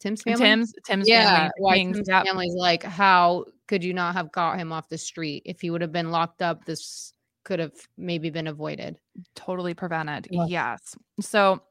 [0.00, 2.26] Tim's family, tim's tim's yeah, family why Kings, Tim's yep.
[2.26, 5.42] family's like, how could you not have got him off the street?
[5.44, 7.12] If he would have been locked up, this
[7.44, 8.98] could have maybe been avoided.
[9.34, 10.48] totally prevented Ugh.
[10.48, 11.62] yes so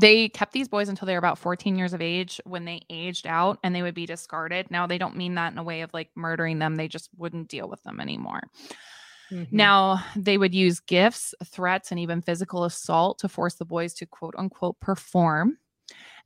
[0.00, 3.26] they kept these boys until they were about 14 years of age when they aged
[3.26, 5.90] out and they would be discarded now they don't mean that in a way of
[5.94, 8.42] like murdering them they just wouldn't deal with them anymore
[9.30, 9.52] Mhm.
[9.52, 14.06] Now, they would use gifts, threats, and even physical assault to force the boys to
[14.06, 15.58] quote unquote perform.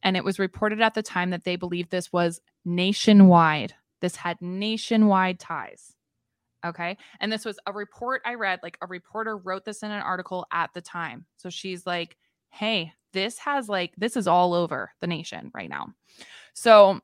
[0.02, 3.74] And it was reported at the time that they believed this was nationwide.
[4.00, 5.94] This had nationwide ties.
[6.64, 6.96] Okay.
[7.20, 10.46] And this was a report I read, like a reporter wrote this in an article
[10.52, 11.26] at the time.
[11.36, 12.16] So she's like,
[12.50, 15.88] hey, this has like, this is all over the nation right now.
[16.54, 17.00] So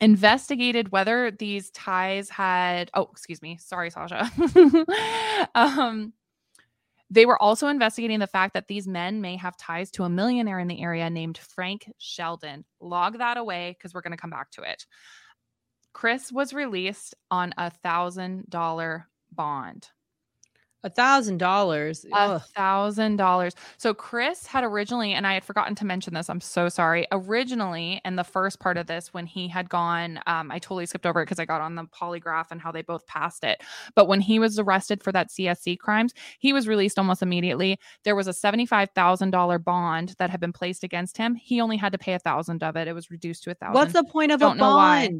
[0.00, 4.30] investigated whether these ties had oh excuse me sorry sasha
[5.56, 6.12] um
[7.10, 10.58] they were also investigating the fact that these men may have ties to a millionaire
[10.58, 12.64] in the area named frank shelden.
[12.80, 14.84] Log that away because we're going to come back to it.
[15.94, 19.88] Chris was released on a thousand dollar bond
[20.84, 22.06] a thousand dollars.
[22.12, 23.54] a thousand dollars.
[23.78, 26.30] So Chris had originally, and I had forgotten to mention this.
[26.30, 27.06] I'm so sorry.
[27.10, 31.06] Originally, in the first part of this, when he had gone, um, I totally skipped
[31.06, 33.62] over it because I got on the polygraph and how they both passed it.
[33.94, 37.78] But when he was arrested for that CSC crimes, he was released almost immediately.
[38.04, 41.34] There was a seventy-five thousand dollar bond that had been placed against him.
[41.34, 42.86] He only had to pay a thousand of it.
[42.86, 43.74] It was reduced to a thousand.
[43.74, 45.10] What's the point of Don't a know why.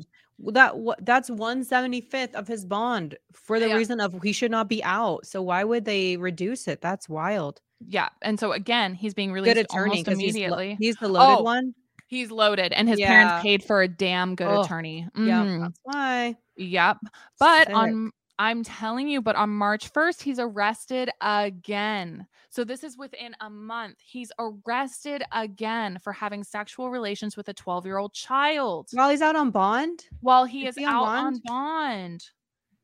[0.41, 3.75] That what that's one seventy fifth of his bond for the Yeah.
[3.77, 5.27] reason of he should not be out.
[5.27, 6.81] So why would they reduce it?
[6.81, 7.61] That's wild.
[7.87, 10.77] yeah, and so again, he's being released Good attorney almost 'cause he's, lo- immediately.
[10.81, 11.75] he's the loaded Oh, one.
[12.09, 13.07] He's loaded, and his Yeah.
[13.09, 14.65] parents paid for a damn good Ugh.
[14.65, 15.07] attorney.
[15.17, 15.61] Yeah, Mhm.
[15.61, 16.37] that's why.
[16.57, 16.97] Yep.
[17.39, 17.77] But Sick.
[17.77, 22.27] on I'm telling you, but on March 1st, he's arrested again.
[22.51, 23.97] So this is within a month.
[24.01, 29.23] He's arrested again for having sexual relations with a 12 year old child While he's
[29.23, 31.27] out on bond, while he Is is he on out bond?
[31.27, 32.25] on bond.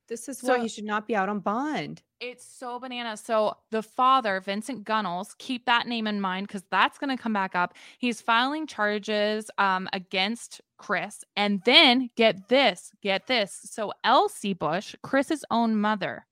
[0.09, 2.03] this is So- why he should not be out on bond.
[2.27, 3.21] It's so bananas.
[3.21, 7.35] So the father, Vincent Gunnels, keep that name in mind because that's going to come
[7.35, 7.75] back up.
[7.99, 13.61] He's filing charges um, against Chris, and then get this, get this.
[13.65, 16.25] So Elsie Busch, Chris's own mother,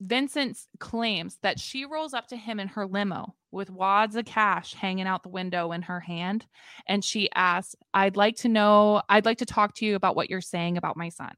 [0.00, 4.72] Vincent claims that she rolls up to him in her limo with wads of cash
[4.72, 6.46] hanging out the window in her hand,
[6.86, 9.02] and she asks, "I'd like to know.
[9.10, 11.34] I'd like to talk to you about what you're saying about my son."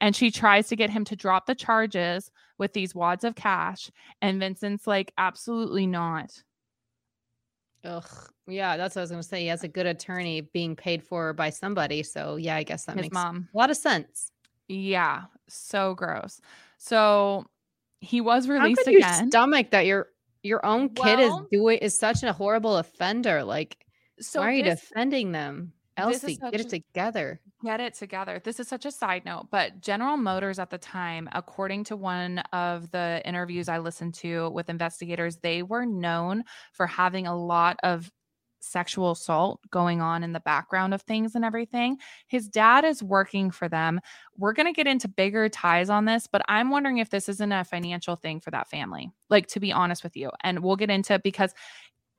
[0.00, 3.90] And she tries to get him to drop the charges with these wads of cash
[4.22, 6.42] and vincent's like absolutely not
[7.84, 8.04] Ugh.
[8.48, 9.42] Yeah, that's what I was gonna say.
[9.42, 12.02] He has a good attorney being paid for by somebody.
[12.02, 14.32] So yeah, I guess that his makes mom a lot of sense.
[14.66, 16.40] yeah so gross
[16.78, 17.46] so
[18.00, 20.08] he was released How could you stomach that your
[20.42, 23.42] your own kid is doing is such a horrible offender?
[23.44, 23.76] Like,
[24.20, 25.72] so why are you this- defending them?
[25.96, 27.40] Elsie, get it a- together.
[27.64, 28.40] get it together.
[28.42, 32.38] This is such a side note, but General Motors at the time, according to one
[32.52, 37.78] of the interviews I listened to with investigators, they were known for having a lot
[37.82, 38.10] of
[38.60, 41.98] sexual assault going on in the background of things and everything.
[42.26, 44.00] His dad is working for them.
[44.36, 47.52] We're going to get into bigger ties on this, but I'm wondering if this isn't
[47.52, 49.10] a financial thing for that family.
[49.30, 51.54] Like to be honest with you, and we'll get into it because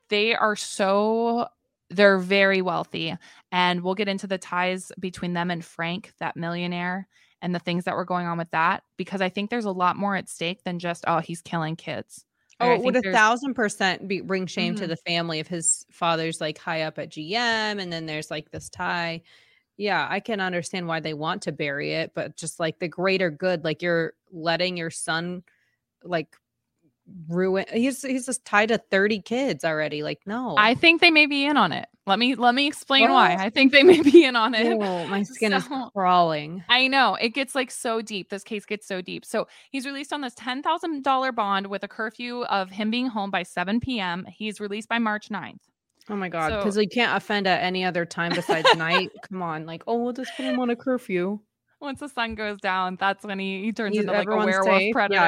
[0.09, 1.47] they are so
[1.89, 3.15] they're very wealthy
[3.51, 7.07] and we'll get into the ties between them and Frank, that millionaire,
[7.41, 9.95] and the things that were going on with that because I think there's a lot
[9.95, 12.25] more at stake than just oh he's killing kids.
[12.59, 14.87] Oh, it would a thousand percent be, bring shame to Mhm.
[14.87, 18.69] the family if his father's like high up at GM and then there's like this
[18.69, 19.21] tie.
[19.77, 23.29] Yeah, I can understand why they want to bury it, but just like the greater
[23.29, 25.43] good, like you're letting your son
[26.03, 26.35] like
[27.29, 30.03] ruin he's he's just tied to 30 kids already.
[30.03, 30.55] Like, no.
[30.57, 31.87] I think they may be in on it.
[32.05, 33.35] Let me let me explain why.
[33.37, 34.67] I think they may be in on it.
[34.67, 34.77] Ew,
[35.09, 36.63] my skin is crawling.
[36.69, 38.29] I know it gets like so deep.
[38.29, 39.25] This case gets so deep.
[39.25, 43.07] So he's released on this ten thousand dollar bond with a curfew of him being
[43.07, 44.25] home by seven p.m.
[44.29, 45.59] He's released by March 9th.
[46.09, 49.09] Oh my god, So- because you can't offend at any other time besides night.
[49.29, 51.39] Come on, like, oh, we'll just put him on a curfew.
[51.81, 54.65] Once the sun goes down, that's when he, he turns He's- into like a werewolf
[54.79, 55.19] safe, predator.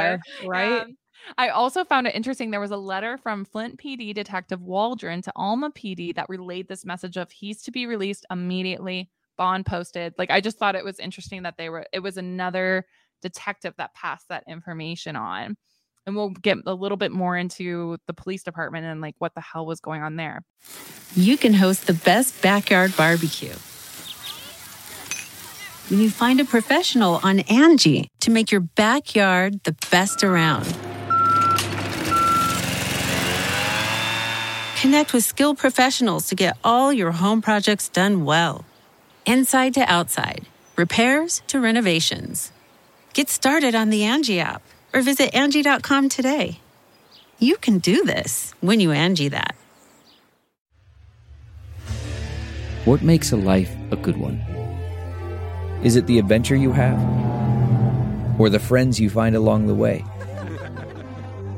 [0.42, 0.82] yeah, right?
[0.84, 0.98] Um,
[1.38, 2.52] I also found it interesting.
[2.52, 6.86] There was a letter from Flint PD Detective Waldron to Alma PD that relayed this
[6.86, 10.14] message of he's to be released immediately, bond posted.
[10.18, 12.86] Like I just thought it was interesting that they were it was another
[13.22, 15.58] detective that passed that information on.
[16.06, 19.42] And we'll get a little bit more into the police department and like what the
[19.42, 20.42] hell was going on there.
[21.16, 23.54] you can host the best backyard barbecue.
[25.90, 30.68] When you find a professional on Angie to make your backyard the best around.
[34.82, 38.64] Connect with skilled professionals to get all your home projects done well.
[39.26, 42.54] Inside to outside, repairs to renovations.
[43.14, 44.62] Get started on the Angie app
[44.94, 46.62] or visit Angie.com today.
[47.40, 49.54] You can do this when you Angie that.
[52.86, 54.40] What makes a life a good one?
[55.84, 56.98] Is it the adventure you have?
[58.40, 60.06] Or the friends you find along the way?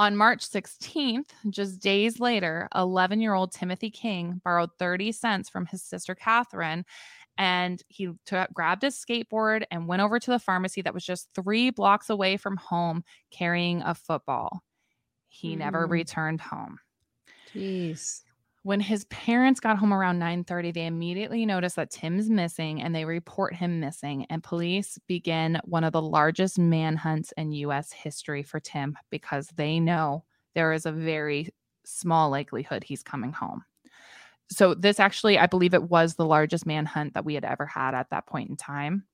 [0.00, 5.66] On March 16th, just days later, 11 year old Timothy King borrowed 30 cents from
[5.66, 6.86] his sister Catherine
[7.36, 11.28] and he took, grabbed his skateboard and went over to the pharmacy that was just
[11.34, 14.62] three blocks away from home carrying a football.
[15.28, 15.90] He never Mm.
[15.90, 16.78] returned home.
[17.54, 18.22] Jeez.
[18.62, 23.06] When his parents got home around 9:30, they immediately noticed that Tim's missing and they
[23.06, 28.60] report him missing and police begin one of the largest manhunts in US history for
[28.60, 31.48] Tim because they know there is a very
[31.84, 33.64] small likelihood he's coming home.
[34.50, 37.94] So this actually I believe it was the largest manhunt that we had ever had
[37.94, 39.06] at that point in time.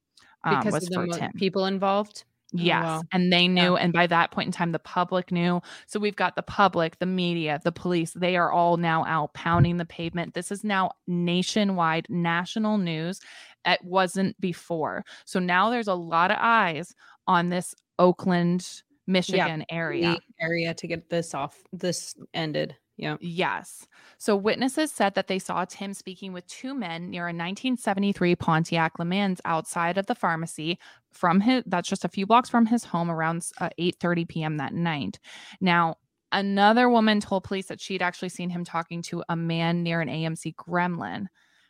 [0.45, 2.25] um, Because of the mo- people involved.
[2.55, 2.85] Oh, Yes.
[2.85, 3.03] wow.
[3.13, 3.77] And they knew.
[3.77, 5.61] And by that point in time, the public knew.
[5.87, 8.13] So we've got the public, the media, the police.
[8.13, 10.35] They are all now out pounding the pavement.
[10.35, 13.21] This is now nationwide, national news.
[13.65, 15.05] It wasn't before.
[15.25, 16.95] So now there's a lot of eyes
[17.27, 20.17] on this Oakland, Michigan area.
[20.39, 22.77] The area to get this off, this ended.
[22.97, 23.17] Yeah.
[23.21, 23.87] Yes.
[24.19, 28.99] So witnesses said that they saw Tim speaking with two men near a 1973 Pontiac
[28.99, 30.79] Le Mans outside of the pharmacy
[31.13, 34.57] from his that's just a few blocks from his home around uh, 8:30 p.m.
[34.57, 35.19] that night.
[35.61, 35.97] Now,
[36.33, 40.09] another woman told police that she'd actually seen him talking to a man near an
[40.09, 41.27] AMC Gremlin,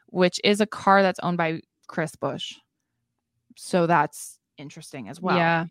[0.06, 2.54] which is a car that's owned by Chris Busch.
[3.56, 5.36] So that's interesting as well.
[5.36, 5.66] Yeah.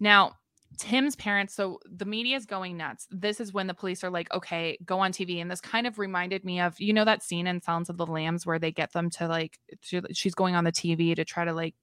[0.00, 0.32] Now,
[0.78, 3.06] Tim's parents, so the media is going nuts.
[3.10, 5.40] This is when the police are like, okay, go on TV.
[5.40, 8.06] And this kind of reminded me of, you know, that scene in Silence of the
[8.06, 9.58] Lambs where they get them to like,
[9.88, 11.74] to, she's going on the TV to try to like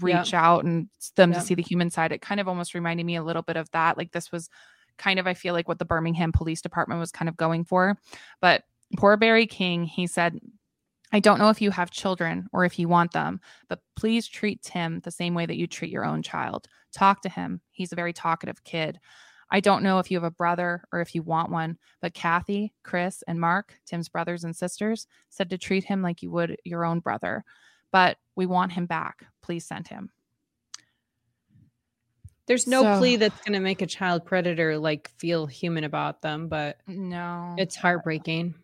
[0.00, 1.38] reach out and them Yeah.
[1.38, 2.12] to see the human side.
[2.12, 3.96] It kind of almost reminded me a little bit of that.
[3.96, 4.48] Like this was
[4.98, 7.96] kind of, I feel like what the Birmingham Police Department was kind of going for.
[8.40, 8.64] But
[8.96, 10.38] poor Barry King, he said,
[11.12, 14.62] I don't know if you have children or if you want them, but please treat
[14.62, 16.68] Tim the same way that you treat your own child.
[16.92, 17.60] Talk to him.
[17.72, 19.00] He's a very talkative kid.
[19.50, 22.72] I don't know if you have a brother or if you want one, but Kathy,
[22.84, 26.84] Chris, and Mark, Tim's brothers and sisters, said to treat him like you would your
[26.84, 27.44] own brother.
[27.90, 29.24] But we want him back.
[29.42, 30.10] Please send him.
[32.46, 36.22] There's no So- plea that's going to make a child predator like feel human about
[36.22, 37.54] them, but No.
[37.58, 38.54] it's heartbreaking.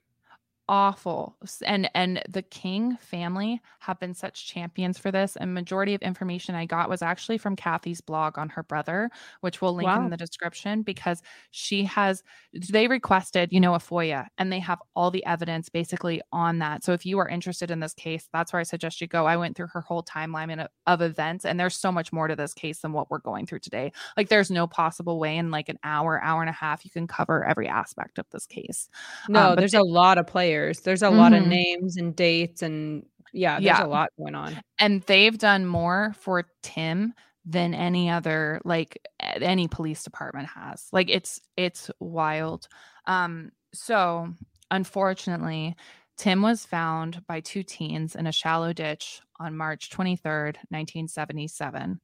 [0.68, 6.02] Awful and and the king family have been such champions for this and majority of
[6.02, 9.09] information i got was actually from kathy's blog on her brother
[9.42, 10.02] which we'll link Wow.
[10.05, 12.24] in the description because she has
[12.72, 16.83] they requested you know a foia and they have all the evidence basically on that
[16.83, 19.37] so if you are interested in this case that's where i suggest you go i
[19.37, 22.52] went through her whole timeline uh, of events and there's so much more to this
[22.55, 25.79] case than what we're going through today like there's no possible way in like an
[25.85, 28.88] hour hour and a half you can cover every aspect of this case
[29.29, 30.56] um, No, but there's they- a lot of players.
[30.85, 33.85] There's a lot of names and dates and yeah, there's Yeah.
[33.85, 34.57] a lot going on.
[34.79, 37.12] and they've done more for Tim
[37.45, 40.88] than any other like any police department has.
[40.92, 42.69] Like it's it's wild.
[43.07, 44.33] Um so
[44.71, 45.77] unfortunately
[46.17, 52.00] Tim was found by two teens in a shallow ditch on March 23rd, 1977.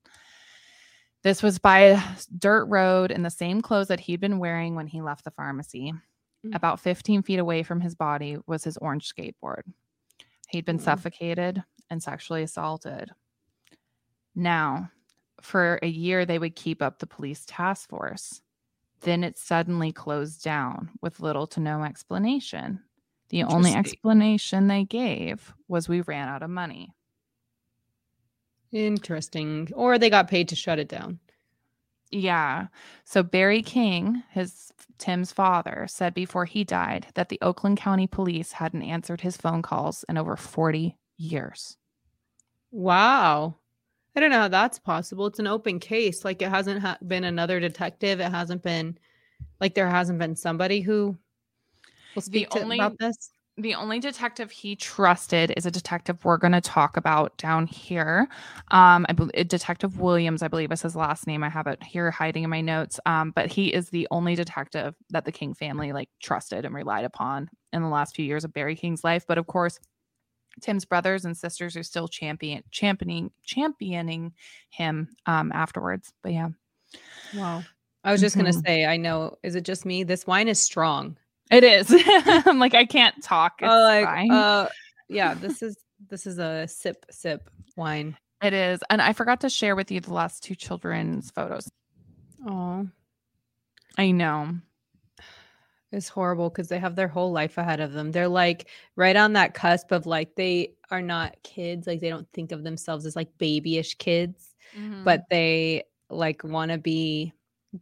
[1.22, 2.00] This was by a
[2.36, 5.92] dirt road in the same clothes that he'd been wearing when he left the pharmacy.
[6.44, 6.54] Mm.
[6.54, 9.62] About 15 feet away from his body was his orange skateboard.
[10.48, 10.84] He'd been Wow.
[10.84, 13.10] suffocated and sexually assaulted.
[14.34, 14.90] Now,
[15.40, 18.40] for a year, they would keep up the police task force.
[19.04, 22.80] then it suddenly closed down with little to no explanation.
[23.30, 26.94] The only explanation they gave was we ran out of money.
[28.70, 29.68] Interesting.
[29.74, 31.18] Or they got paid to shut it down.
[32.12, 32.66] Yeah.
[33.04, 38.52] So Barry King, his Tim's father, said before he died that the Oakland County Police
[38.52, 41.76] hadn't answered his phone calls in over 40 years.
[42.70, 43.56] Wow.
[44.14, 45.26] I don't know how that's possible.
[45.26, 46.24] It's an open case.
[46.24, 48.20] Like it hasn't ha- been another detective.
[48.20, 48.98] It hasn't been
[49.58, 51.16] like there hasn't been somebody who
[52.14, 53.30] will speak to, only- about this.
[53.58, 58.26] The only detective he trusted is a detective we're going to talk about down here.
[58.70, 61.44] Um, I believe Detective Williams, I believe is his last name.
[61.44, 62.98] I have it here hiding in my notes.
[63.04, 67.04] Um, but he is the only detective that the King family like trusted and relied
[67.04, 69.26] upon in the last few years of Barry King's life.
[69.28, 69.78] But of course,
[70.62, 74.32] Tim's brothers and sisters are still champion championing championing
[74.70, 76.12] him um afterwards.
[76.22, 76.48] But yeah,
[77.32, 77.66] Wow.
[78.04, 78.66] I was just gonna Mhm.
[78.66, 79.36] say, I know.
[79.42, 80.04] Is it just me?
[80.04, 81.16] This wine is strong.
[81.52, 81.94] It is.
[82.46, 83.54] I'm like I can't talk.
[83.60, 84.30] It's Oh, like, fine.
[84.30, 84.68] uh,
[85.08, 85.34] yeah.
[85.34, 85.76] This is
[86.08, 88.16] this is a sip sip wine.
[88.42, 88.80] It is.
[88.90, 91.68] And I forgot to share with you the last two children's photos.
[92.46, 92.88] Oh,
[93.96, 94.56] I know.
[95.92, 98.10] it's horrible because they have their whole life ahead of them.
[98.10, 101.86] They're like right on that cusp of like they are not kids.
[101.86, 105.04] Like they don't think of themselves as like babyish kids, Mm-hmm.
[105.04, 107.32] but they like want to be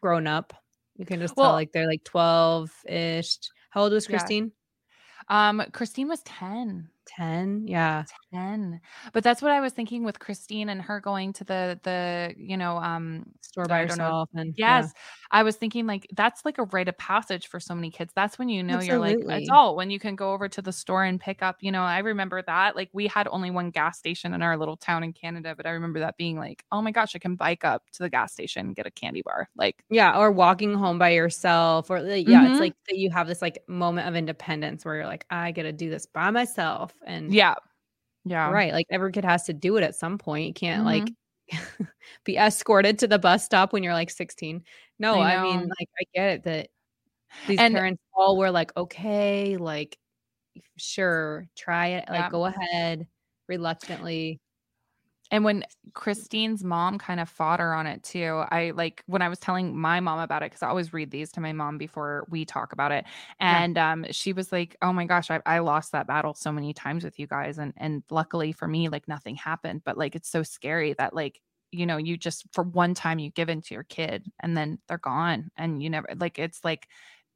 [0.00, 0.52] grown up.
[0.98, 3.38] You can just Well- tell like they're like twelve ish.
[3.70, 4.18] How old was Yeah.
[4.18, 4.52] Kristine?
[5.28, 6.88] um Kristine was 10.
[7.16, 7.66] Ten.
[7.66, 8.04] Yeah.
[8.32, 8.80] 10.
[9.12, 12.56] But that's what I was thinking with Kristine and her going to the the, you
[12.56, 14.12] know, um Store by know.
[14.12, 14.88] herself and yeah.
[14.88, 14.92] Yes.
[15.32, 18.12] I was thinking like that's like a rite of passage for so many kids.
[18.14, 21.04] That's when you know you're like adult when you can go over to the store
[21.04, 22.76] and pick up, you know, I remember that.
[22.76, 25.70] Like we had only one gas station in our little town in Canada, but I
[25.70, 28.66] remember that being like, oh my gosh, I can bike up to the gas station
[28.66, 29.48] and get a candy bar.
[29.56, 32.46] Like Yeah, or walking home by yourself, or like, yeah, Mhm.
[32.46, 35.72] it's like that you have this like moment of independence where you're like, I gotta
[35.72, 37.54] do this by myself, and yeah.
[38.24, 38.50] Yeah.
[38.50, 40.46] right, like every kid has to do it at some point.
[40.46, 41.06] You can't mm-hmm.
[41.50, 41.88] like
[42.24, 44.62] be escorted to the bus stop when you're like 16.
[44.98, 46.68] No, I I, mean, like I get it that
[47.46, 49.96] these And- parents all were like, okay, like
[50.76, 52.30] sure, try it, like Yeah.
[52.30, 53.06] go ahead,
[53.48, 54.40] reluctantly.
[55.30, 59.28] And when Kristine's mom kind of fought her on it too, I like when I
[59.28, 62.26] was telling my mom about it because I always read these to my mom before
[62.30, 63.04] we talk about it,
[63.48, 63.62] Yeah.
[63.64, 66.72] and um, she was like, "Oh my gosh, I, I lost that battle so many
[66.74, 70.28] times with you guys, and and luckily for me, like nothing happened, but like it's
[70.30, 71.40] so scary that like
[71.72, 74.78] you know you just for one time you give in to your kid and then
[74.88, 76.88] they're gone and you never like it's like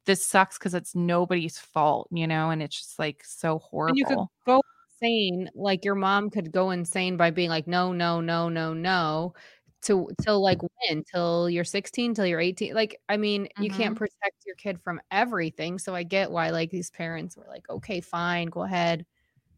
[0.07, 3.89] this sucks because it's nobody's fault, you know, and it's just like so horrible.
[3.91, 4.63] And you could go
[5.01, 5.51] insane.
[5.55, 9.35] Like your mom could go insane by being like, no, no, no, no, no.
[9.83, 11.05] To till like when?
[11.05, 12.75] Till you're 16, till you're 18.
[12.75, 15.79] Like, I mean, you can't protect your kid from everything.
[15.79, 19.05] So I get why like these parents were like, okay, fine, go ahead.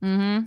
[0.02, 0.46] mm-hmm.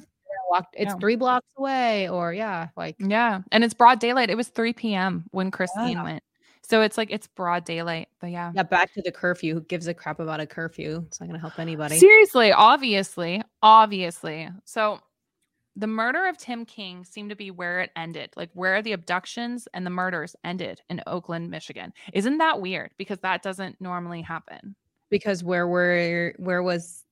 [0.49, 0.99] Walk it's Yeah.
[0.99, 3.41] three blocks away, or yeah, like Yeah.
[3.51, 4.29] And it's broad daylight.
[4.29, 5.25] It was 3 p.m.
[5.31, 6.03] when Kristine Yeah.
[6.03, 6.23] went.
[6.69, 8.09] So it's like it's broad daylight.
[8.21, 8.51] But yeah.
[8.53, 9.55] yeah, back to the curfew.
[9.55, 11.03] Who gives a crap about a curfew?
[11.07, 11.97] It's not gonna help anybody.
[11.97, 14.49] Seriously, obviously, obviously.
[14.65, 14.99] So
[15.75, 19.67] the murder of Tim King seemed to be where it ended, like where the abductions
[19.73, 21.91] and the murders ended in Oakland, Michigan.
[22.13, 22.91] Isn't that weird?
[22.97, 24.75] Because that doesn't normally happen.
[25.09, 27.03] Because where were where was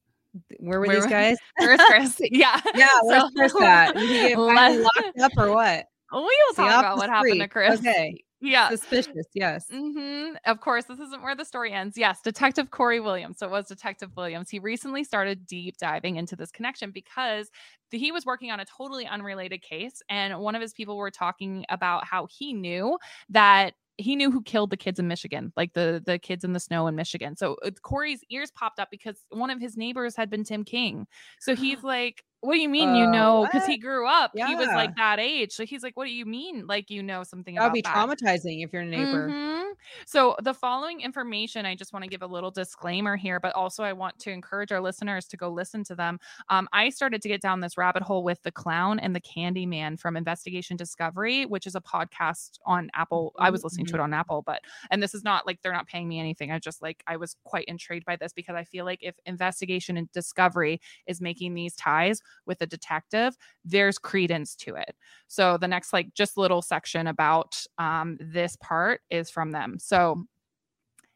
[0.60, 1.38] where were Where these guys?
[1.58, 2.22] Where's Chris?
[2.32, 2.62] yeah.
[2.76, 3.98] Yeah, where's So- Chris at?
[3.98, 5.86] He get locked up or what?
[6.12, 7.48] We'll See, talk about what happened to.
[7.48, 7.80] Chris.
[7.80, 8.24] Okay.
[8.40, 8.70] Yeah.
[8.70, 9.66] Suspicious, yes.
[9.72, 11.98] hmm Of course, this isn't where the story ends.
[11.98, 13.40] Yes, Detective Corey Williams.
[13.40, 14.50] So it was Detective Williams.
[14.50, 17.50] He recently started deep diving into this connection because
[17.90, 20.02] he was working on a totally unrelated case.
[20.10, 22.98] And one of his people were talking about how he knew
[23.30, 26.60] that he knew who killed the kids in Michigan, like the the kids in the
[26.60, 27.36] snow in Michigan.
[27.36, 31.08] So uh, Corey's ears popped up because one of his neighbors had been Tim King.
[31.40, 34.32] So he's like, "What do you mean you Uh, know?" Because he grew up.
[34.36, 35.52] He was like that age.
[35.54, 36.68] So he's like, "What do you mean?
[36.68, 39.28] Like you know something That would about be that?" traumatizing if your neighbor.
[39.30, 39.74] Mhm.
[40.06, 43.84] So, the following information, I just want to give a little disclaimer here, but also
[43.84, 46.20] I want to encourage our listeners to go listen to them.
[46.50, 49.66] Um, I started to get down this rabbit hole with The Clown and the Candy
[49.66, 53.34] Man from Investigation Discovery, which is a podcast on Apple.
[53.40, 54.62] I was listening to it on Apple, but,
[54.92, 56.52] and this is not like they're not paying me anything.
[56.52, 59.96] I just like, I was quite intrigued by this because I feel like if Investigation
[59.98, 64.96] and Discovery is making these ties with a detective, there's credence to it.
[65.28, 69.78] So the next like just little section about um, this part is from them.
[69.80, 70.26] So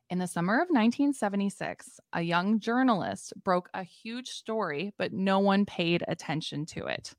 [0.09, 5.65] in the summer of 1976, a young journalist broke a huge story, but no one
[5.65, 7.13] paid attention to it.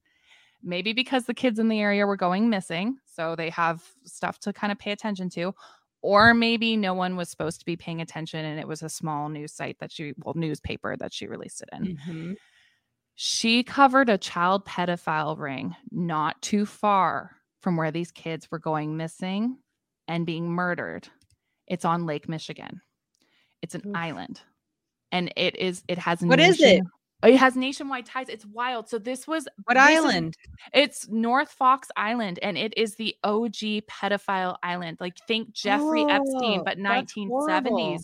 [0.62, 4.52] Maybe because the kids in the area were going missing, so they have stuff to
[4.52, 5.54] kind of pay attention to,
[6.02, 9.28] or maybe no one was supposed to be paying attention and it was a small
[9.28, 11.96] news site that she, well, newspaper that she released it in.
[11.96, 12.36] Mhm.
[13.14, 18.96] She covered a child pedophile ring not too far from where these kids were going
[18.96, 19.58] missing
[20.08, 21.08] and being murdered.
[21.66, 22.80] It's on Lake Michigan.
[23.60, 23.94] It's an Oof.
[23.96, 24.40] island.
[25.12, 26.64] And it is it has What is it?
[26.64, 26.90] nation-
[27.24, 28.28] It has nationwide ties.
[28.28, 28.88] It's wild.
[28.88, 30.34] So this was What this is- island?
[30.72, 34.96] it's North Fox Island and it is the OG pedophile island.
[35.00, 38.02] Like think Jeffrey Epstein, Oh, but that's 1970s.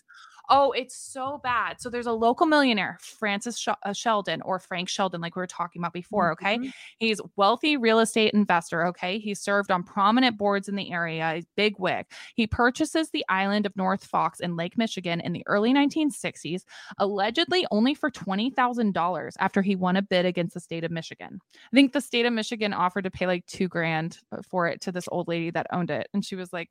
[0.51, 1.81] Oh, it's so bad.
[1.81, 5.47] So there's a local millionaire, Francis Sh- uh, Shelden or Frank Shelden, like we were
[5.47, 6.33] talking about before.
[6.33, 6.57] Okay.
[6.59, 6.73] Mhm.
[6.99, 8.87] He's wealthy real estate investor.
[8.87, 9.19] Okay.
[9.19, 11.35] He served on prominent boards in the area.
[11.35, 12.07] He's big wig.
[12.35, 16.65] He purchases the island of North Fox in Lake Michigan in the early 1960s,
[16.99, 21.41] allegedly only for $20,000 after he won a bid against the state of Michigan.
[21.55, 24.81] I think the state of Michigan offered to pay like two grand uh, for it
[24.83, 26.09] to this old lady that owned it.
[26.15, 26.71] And she was like,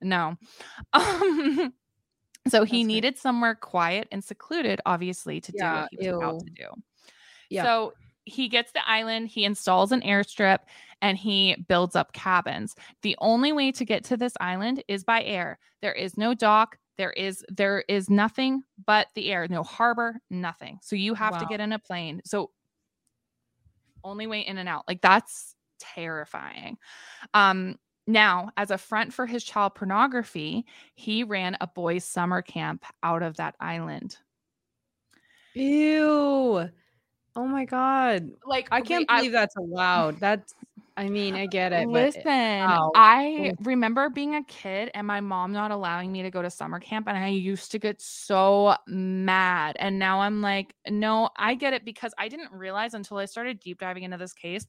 [0.00, 0.36] no.
[0.92, 1.72] Um,
[2.50, 6.40] so he That's needed somewhere quiet and secluded, obviously, to do what he was about
[6.40, 6.68] to do.
[7.50, 7.64] Yeah.
[7.64, 7.92] So
[8.24, 10.58] he gets the island, he installs an airstrip,
[11.00, 12.74] and he builds up cabins.
[13.02, 15.58] The only way to get to this island is by air.
[15.80, 16.78] There is no dock.
[16.96, 20.80] There is there is nothing but the air, no harbor, nothing.
[20.82, 22.20] So you have to get in a plane.
[22.24, 22.50] So
[24.02, 24.84] only way in and out.
[24.88, 26.76] Like that's terrifying.
[27.34, 27.78] Um
[28.08, 33.22] now, as a front for his child pornography, he ran a boys' summer camp out
[33.22, 34.16] of that island.
[35.54, 36.70] Ew.
[37.36, 38.30] Oh my god.
[38.46, 40.18] Like I can't believe that's allowed.
[40.20, 40.54] That's
[40.96, 41.86] I mean, I get it.
[41.86, 42.90] Listen, wow.
[42.96, 46.80] I remember being a kid and my mom not allowing me to go to summer
[46.80, 49.76] camp, and I used to get so mad.
[49.78, 53.60] And now I'm like, no, I get it because I didn't realize until I started
[53.60, 54.66] deep diving into this case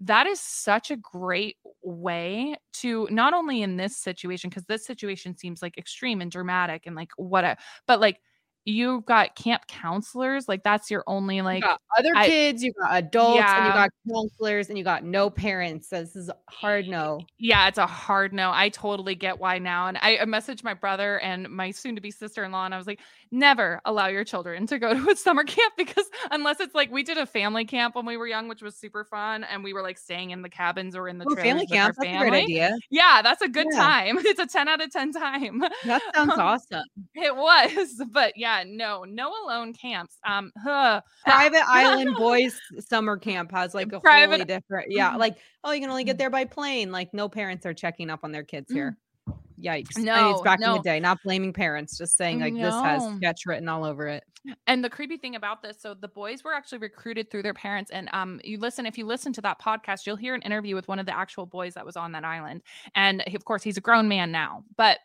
[0.00, 5.36] that is such a great way to not only in this situation because this situation
[5.36, 8.20] seems like extreme and dramatic and like what a but like
[8.66, 12.72] you've got camp counselors like that's your only like you got other I- kids, you
[12.80, 13.56] got adults, yeah.
[13.58, 15.88] and you got counselors, and you got no parents.
[15.88, 17.20] So this is a hard no.
[17.38, 18.50] Yeah, it's a hard no.
[18.52, 19.86] I totally get why now.
[19.88, 22.74] And I, I messaged my brother and my soon to be sister in law, and
[22.74, 23.00] I was like,
[23.30, 27.02] never allow your children to go to a summer camp because unless it's like we
[27.02, 29.82] did a family camp when we were young, which was super fun, and we were
[29.82, 31.94] like staying in the cabins or in the Oh, family camp.
[31.96, 32.30] That's a family.
[32.30, 32.76] great idea.
[32.90, 33.78] Yeah, that's a good Yeah.
[33.78, 34.18] time.
[34.26, 35.60] It's a 10 out of 10 time.
[35.84, 36.82] That sounds Um, awesome.
[37.14, 40.16] It was, but yeah, no, no alone camps.
[40.24, 41.00] Um, huh.
[41.24, 44.92] Private Island Boys Summer Camp has like a Private- wholly different.
[44.92, 45.18] Yeah, Mhm.
[45.18, 46.92] like oh, you can only get there by plane.
[46.92, 48.96] Like no parents are checking up on their kids here.
[49.58, 49.90] Yikes!
[49.96, 51.00] I mean, No, it's back in the day.
[51.00, 54.22] Not blaming parents, just saying like this has sketch written all over it.
[54.66, 57.90] And the creepy thing about this, so the boys were actually recruited through their parents.
[57.90, 60.86] And um, you listen, if you listen to that podcast, you'll hear an interview with
[60.86, 62.62] one of the actual boys that was on that island.
[62.94, 64.98] And he- of course, he's a grown man now, but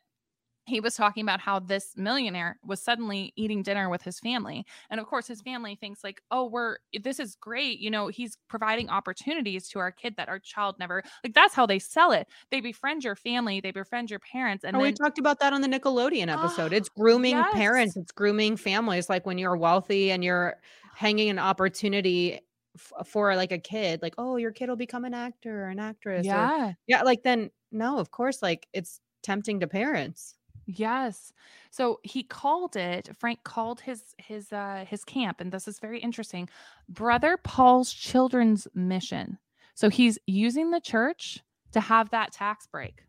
[0.69, 4.65] he was talking about how this millionaire was suddenly eating dinner with his family.
[4.89, 7.79] And of course, his family thinks like, oh, we're this is great.
[7.79, 11.65] You know, he's providing opportunities to our kid that our child never like that's how
[11.65, 12.27] they sell it.
[12.51, 15.61] They befriend your family, they befriend your parents, and And we talked about that on
[15.61, 16.73] the Nickelodeon episode.
[16.73, 17.53] Oh, It's grooming yes.
[17.53, 19.09] parents, it's grooming families.
[19.09, 20.55] Like when you're wealthy and you're
[20.95, 22.39] hanging an opportunity
[22.75, 25.79] f- for like a kid, like, oh, your kid will become an actor or an
[25.79, 26.25] actress.
[26.25, 26.73] or- yeah.
[26.87, 27.01] yeah.
[27.03, 30.35] Like then, no, of course, like it's tempting to parents.
[30.71, 31.33] Yes.
[31.71, 35.99] So he called it Frank called his his uh his camp and this is very
[35.99, 36.47] interesting.
[36.87, 39.39] Brother Paul's Children's Mission.
[39.73, 41.39] So he's using the church
[41.71, 43.03] to have that tax break.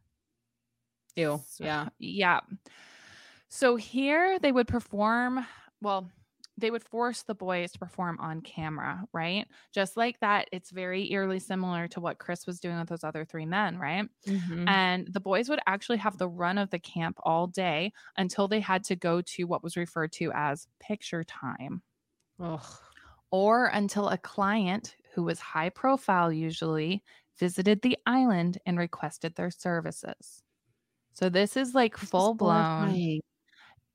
[1.16, 1.42] Ew.
[1.46, 1.88] So- Yeah.
[1.98, 2.40] Yeah.
[3.48, 5.44] So here they would perform,
[5.82, 6.08] well,
[6.60, 9.48] they would force the boys to perform on camera, right?
[9.72, 10.48] Just like that.
[10.52, 14.08] It's very eerily similar to what Chris was doing with those other three men, right?
[14.26, 14.78] Mhm.
[14.78, 18.60] And the boys would actually have the run of the camp all day until they
[18.60, 21.82] had to go to what was referred to as picture time,
[22.40, 22.82] Ugh.
[23.30, 27.02] or until a client who was high profile, usually,
[27.38, 30.42] visited the island and requested their services.
[31.14, 33.02] So this is like full blown.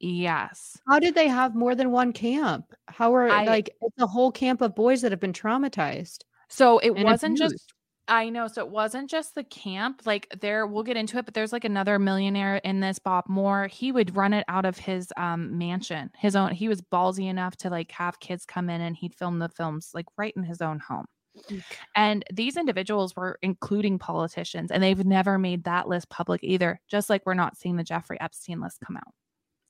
[0.08, 0.78] Yes.
[0.88, 2.76] How did they have more than one camp?
[2.88, 6.20] How are I- like it's a whole camp of boys that have been traumatized?
[6.48, 7.74] So it wasn't just?
[8.08, 8.48] I know.
[8.48, 10.04] So it wasn't just the camp.
[10.06, 13.66] Like there, we'll get into it, but there's like another millionaire in this, Bob Moore.
[13.66, 16.52] He would run it out of his um mansion, his own.
[16.52, 19.90] He was ballsy enough to like have kids come in and he'd film the films
[19.96, 21.06] like right in his own home.
[21.96, 26.80] And these individuals were including politicians, and they've never made that list public either.
[26.88, 29.14] Just like we're not seeing the Jeffrey Epstein list come out.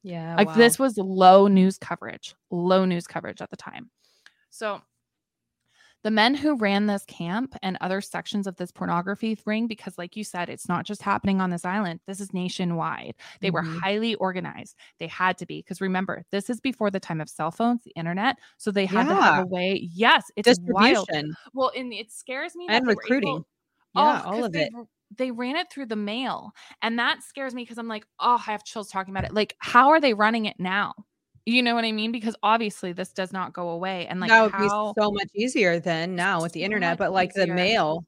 [0.05, 0.35] Yeah.
[0.35, 3.89] Like this was low news coverage, low news coverage at the time.
[4.51, 4.81] So
[6.03, 10.15] The men who ran this camp and other sections of this pornography ring, because, like
[10.15, 13.15] you said, it's not just happening on this island, this is nationwide.
[13.41, 13.79] They were Mhm.
[13.79, 14.75] highly organized.
[14.99, 17.89] They had to be, because remember, this is before the time of cell phones, the
[17.95, 18.37] internet.
[18.57, 19.89] So they had to have a way.
[19.91, 21.07] Yes, it's wild.
[21.07, 23.37] Distribution Well, and it scares me and recruiting.
[23.37, 23.47] able-
[23.95, 24.71] yeah, Oh, all of it.
[25.15, 26.51] They ran it through the mail.
[26.81, 29.33] And that scares me because I'm like, oh, I have chills talking about it.
[29.33, 30.93] Like, how are they running it now?
[31.45, 32.11] You know what I mean?
[32.11, 34.07] Because obviously this does not go away.
[34.07, 36.97] And like that would how be so much easier than now with the So internet.
[36.97, 38.03] But like the mail,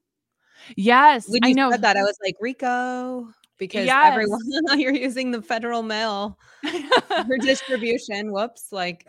[0.76, 1.70] Yes, when I you know.
[1.70, 3.28] said that, I was like RICO
[3.58, 4.12] because Yes.
[4.12, 4.40] everyone
[4.80, 8.32] you're using the federal mail for distribution.
[8.32, 9.06] Whoops, like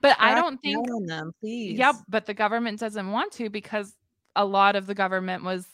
[0.00, 1.78] but I don't think them, please.
[1.78, 3.94] Yep, but the government doesn't want to because
[4.36, 5.66] a lot of the government was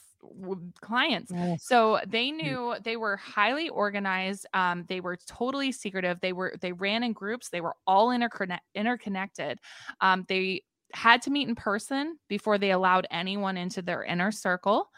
[0.81, 1.31] clients.
[1.35, 1.57] Ugh.
[1.59, 4.45] So they knew they were highly organized.
[4.53, 6.19] Um, they were totally secretive.
[6.21, 7.49] They were they ran in groups.
[7.49, 9.59] They were all interconnect, interconnected.
[10.01, 10.63] Um, they
[10.93, 14.89] had to meet in person before they allowed anyone into their inner circle.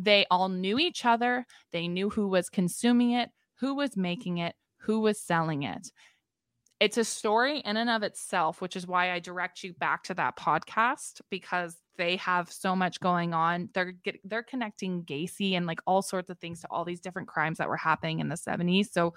[0.00, 1.46] They all knew each other.
[1.72, 3.30] They knew who was consuming it,
[3.60, 5.88] who was making it, who was selling it.
[6.80, 10.14] It's a story in and of itself, which is why I direct you back to
[10.14, 13.68] that podcast because they have so much going on.
[13.74, 17.28] They're get, they're connecting Gacy and like all sorts of things to all these different
[17.28, 18.92] crimes that were happening in the 70s.
[18.92, 19.14] So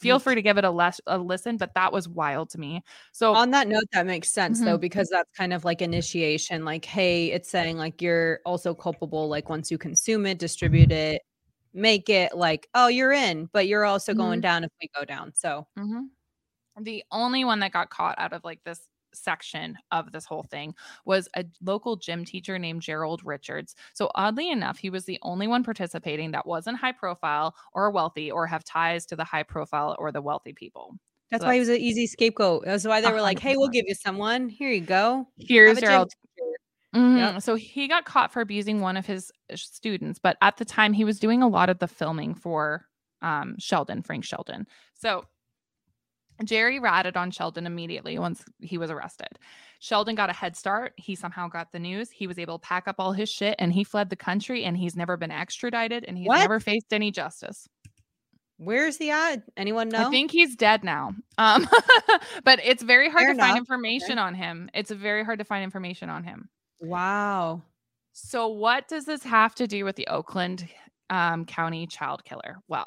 [0.00, 2.82] feel free to give it a, les- a listen, but that was wild to me.
[3.12, 4.66] So On that note, that makes sense Mm-hmm.
[4.66, 6.64] though, because that's kind of like initiation.
[6.64, 9.28] Like, hey, it's saying like you're also culpable.
[9.28, 11.22] Like once you consume it, distribute it,
[11.72, 14.42] make it like, oh, you're in, but you're also going Mhm.
[14.42, 15.32] down if we go down.
[15.34, 16.10] So Mhm.
[16.82, 18.80] The only one that got caught out of like this
[19.14, 23.74] section of this whole thing was a local gym teacher named Gerald Richards.
[23.94, 28.30] So oddly enough, he was the only one participating that wasn't high profile or wealthy
[28.30, 30.96] or have ties to the high profile or the wealthy people.
[31.30, 32.64] that's So why he was an easy scapegoat.
[32.64, 34.48] That's why they were like, hey, we'll give you someone.
[34.48, 35.26] Here you go.
[35.38, 36.10] Here's Have a gym Gerald.
[36.10, 36.50] teacher."
[36.94, 37.42] Mhm.
[37.42, 40.92] So he got caught for abusing one of his uh, students, but at the time
[40.92, 42.86] he was doing a lot of the filming for
[43.22, 44.66] um, Shelden, Frank Shelden.
[44.94, 45.24] So
[46.44, 49.28] Jerry ratted on Shelden immediately once he was arrested.
[49.80, 50.92] Shelden got a head start.
[50.96, 52.10] He somehow got the news.
[52.10, 54.76] He was able to pack up all his shit and he fled the country and
[54.76, 56.38] he's never been extradited and he's What?
[56.40, 57.66] never faced any justice.
[58.58, 59.42] Where's he at?
[59.56, 60.06] Anyone know?
[60.06, 61.12] I think he's dead now.
[61.36, 61.68] Um,
[62.44, 63.58] but it's very hard Fair to find enough.
[63.58, 64.70] information on him.
[64.72, 66.48] It's very hard to find information on him.
[66.80, 67.62] wow.
[68.18, 70.66] So, what does this have to do with the Oakland
[71.10, 72.56] um, County child killer?
[72.66, 72.86] Well,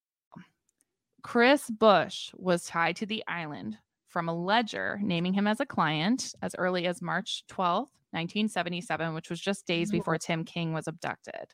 [1.23, 6.33] Chris Busch was tied to the island from a ledger naming him as a client
[6.41, 9.93] as early as March 12th, 1977, which was just days mm.
[9.93, 11.53] before Tim King was abducted.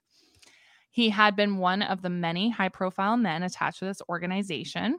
[0.90, 4.98] He had been one of the many high profile men attached to this organization.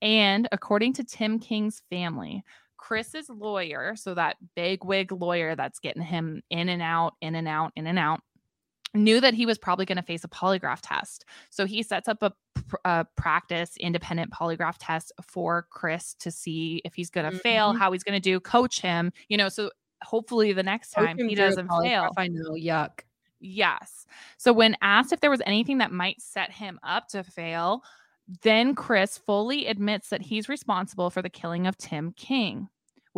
[0.00, 2.44] And according to Tim King's family,
[2.76, 7.48] Chris's lawyer, so that big wig lawyer that's getting him in and out, in and
[7.48, 8.20] out, in and out,
[8.94, 11.24] knew that he was probably going to face a polygraph test.
[11.50, 12.32] So he sets up a,
[12.84, 17.78] a practice independent polygraph test for Chris to see if he's going to fail, Mhm.
[17.78, 19.70] how he's going to do, coach him, you know, so
[20.02, 22.10] hopefully the next Coach time he doesn't fail.
[22.16, 22.52] I know.
[22.52, 23.00] Yuck.
[23.40, 24.06] Yes.
[24.36, 27.82] So when asked if there was anything that might set him up to fail,
[28.42, 32.68] then Chris fully admits that he's responsible for the killing of Tim King,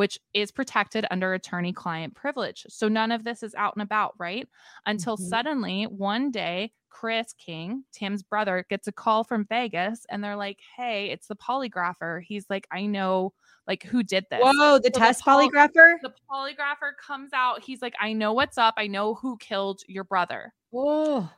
[0.00, 2.64] which is protected under attorney client privilege.
[2.70, 4.48] So none of this is out and about, right?
[4.86, 5.28] Until Mhm.
[5.28, 10.58] suddenly one day, Chris King, Tim's brother, gets a call from Vegas and they're like,
[10.74, 12.22] hey, it's the polygrapher.
[12.22, 13.34] He's like, I know,
[13.66, 14.40] like, who did this?
[14.42, 15.96] Whoa, the So the test poly- polygrapher?
[16.00, 17.62] The polygrapher comes out.
[17.62, 18.72] He's like, I know what's up.
[18.78, 20.54] I know who killed your brother.
[20.70, 21.28] Whoa.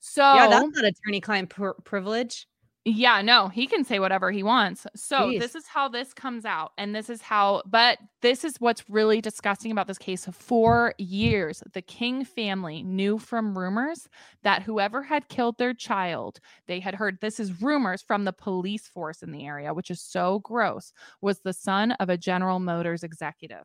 [0.00, 1.52] So Yeah, that's not attorney client
[1.84, 2.46] privilege.
[2.90, 4.86] Yeah, no, he can say whatever he wants.
[4.96, 5.40] So Jeez.
[5.40, 6.72] this is how this comes out.
[6.78, 10.26] And this is how, but this is what's really disgusting about this case.
[10.32, 14.08] For years, the King family knew from rumors
[14.42, 18.88] that whoever had killed their child, they had heard this is rumors from the police
[18.88, 23.02] force in the area, which is so gross, was the son of a General Motors
[23.02, 23.64] executive.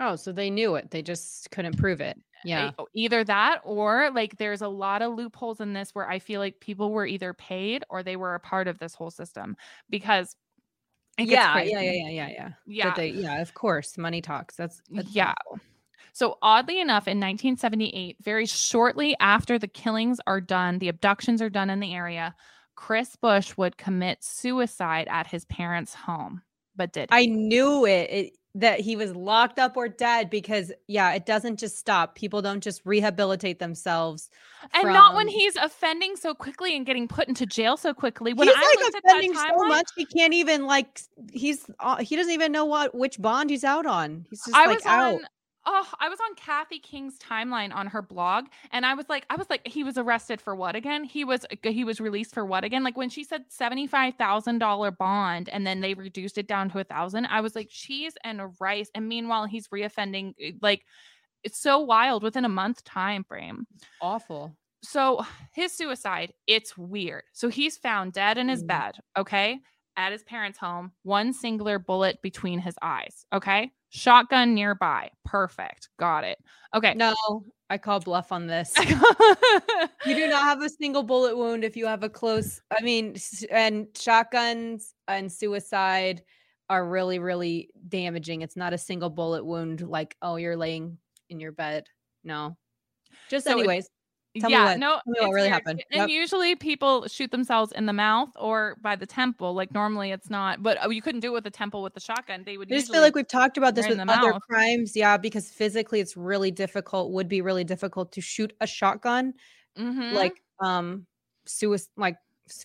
[0.00, 0.90] Oh, so they knew it.
[0.90, 2.18] They just couldn't prove it.
[2.42, 2.70] Yeah.
[2.80, 6.40] E- either that or like there's a lot of loopholes in this where I feel
[6.40, 9.56] like people were either paid or they were a part of this whole system
[9.90, 10.34] because
[11.18, 12.50] Yeah, yeah, yeah, yeah, yeah, yeah.
[12.66, 12.94] Yeah.
[12.94, 13.98] They, yeah, of course.
[13.98, 14.56] Money talks.
[14.56, 15.34] That's, that's Yeah.
[16.12, 21.50] So, oddly enough, in 1978, very shortly after the killings are done, the abductions are
[21.50, 22.34] done in the area,
[22.74, 26.42] Chris Busch would commit suicide at his parents' home,
[26.74, 31.12] but did I knew it, it that he was locked up or dead because yeah,
[31.12, 32.16] it doesn't just stop.
[32.16, 34.28] People don't just rehabilitate themselves.
[34.74, 38.32] and not when he's offending so quickly and getting put into jail so quickly.
[38.32, 41.00] When he's I like looked at that offending so much he can't even like
[41.32, 44.26] he's uh, he doesn't even know what which bond he's out on.
[44.30, 45.14] He's just I like was out.
[45.14, 45.20] on
[45.66, 49.36] oh, I was on Kathy King's timeline on her blog and I was like I
[49.36, 51.04] was like he was arrested for what again?
[51.04, 52.82] He was he was released for what again?
[52.82, 57.26] Like when she said $75,000 bond and then they reduced it down to a 1000,
[57.26, 60.84] I was like cheese and rice and meanwhile he's reoffending eh, like
[61.42, 63.66] it's so wild within a month time frame.
[64.00, 64.56] awful.
[64.82, 67.24] So his suicide, it's weird.
[67.32, 68.66] So he's found dead in his Mm.
[68.66, 69.60] bed, okay?
[69.96, 73.72] At his parents' home, one singular bullet between his eyes, okay?
[73.90, 75.10] Shotgun nearby.
[75.24, 75.88] Perfect.
[75.98, 76.38] Got it.
[76.74, 76.94] Okay.
[76.94, 77.14] No,
[77.68, 78.74] I call bluff on this.
[80.06, 82.62] You do not have a single bullet wound if you have a close.
[82.70, 83.16] I mean,
[83.50, 86.22] and shotguns and suicide
[86.70, 88.40] are really, really damaging.
[88.40, 90.96] It's not a single bullet wound like, oh, you're laying
[91.28, 91.86] in your bed.
[92.24, 92.56] No.
[93.28, 93.90] Just, So anyways,
[94.38, 95.52] Tell me yeah, what- no, what really weird.
[95.52, 95.82] happened.
[95.90, 96.08] And Yep.
[96.10, 99.54] usually people shoot themselves in the mouth or by the temple.
[99.54, 102.00] Like normally it's not, but oh, you couldn't do it with the temple with the
[102.00, 102.44] shotgun.
[102.44, 104.42] They would I just feel like we've talked about this with other mouth.
[104.48, 104.94] crimes.
[104.94, 109.34] Yeah, because physically it's really difficult, would be really difficult to shoot a shotgun,
[109.76, 110.12] Mhm.
[110.12, 111.06] like um
[111.46, 112.16] suicide like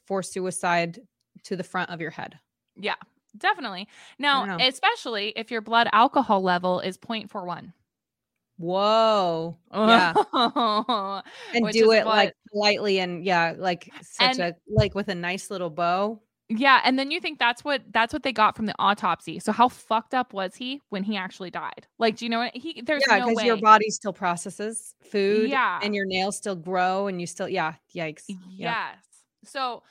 [0.06, 1.00] for suicide
[1.44, 2.38] to the front of your head.
[2.76, 2.96] yeah,
[3.38, 3.88] definitely.
[4.20, 7.74] Now, especially if your blood alcohol level is 0.41.
[8.58, 9.58] Whoa.
[9.74, 10.14] Yeah.
[11.54, 15.08] And Which do it like what- politely and yeah, like such And- a like with
[15.10, 16.22] a nice little bow.
[16.48, 19.40] Yeah, and then you think that's what that's what they got from the autopsy.
[19.40, 21.88] So how fucked up was he when he actually died?
[21.98, 22.84] Like, do you know what he?
[22.86, 23.46] There's yeah, no because way.
[23.48, 25.50] your body still processes food.
[25.50, 25.80] Yeah.
[25.82, 28.26] And your nails still grow and you still yeah, yikes.
[28.28, 28.38] Yeah.
[28.92, 29.04] Yes.
[29.44, 29.82] So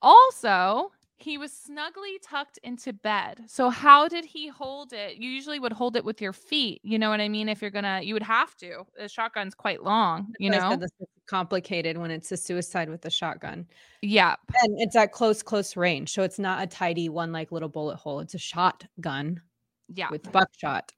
[0.00, 3.44] also he was snugly tucked into bed.
[3.46, 5.16] So how did he hold it?
[5.16, 6.80] You usually would hold it with your feet.
[6.84, 7.48] You know what I mean?
[7.48, 8.84] If you're gonna, you would have to.
[8.98, 10.34] The shotgun's quite long.
[10.38, 10.86] You That's know?
[11.26, 13.66] complicated when it's a suicide with a shotgun.
[14.02, 14.36] Yeah.
[14.62, 16.12] And it's at close, close range.
[16.12, 18.20] So it's not a tidy one like little bullet hole.
[18.20, 19.40] It's a shotgun
[19.88, 20.10] Yeah.
[20.10, 20.92] with buckshot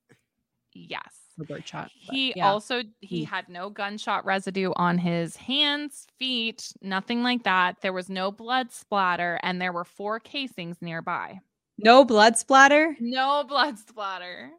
[0.75, 1.15] yes.
[1.39, 1.91] Or birdshot.
[2.07, 2.49] but He yeah.
[2.51, 7.81] also he He- had no gunshot residue on his hands, feet, nothing like that.
[7.81, 11.41] There was no blood splatter, and there were four casings nearby.
[11.79, 12.97] no blood splatter.
[13.01, 14.51] No blood splatter.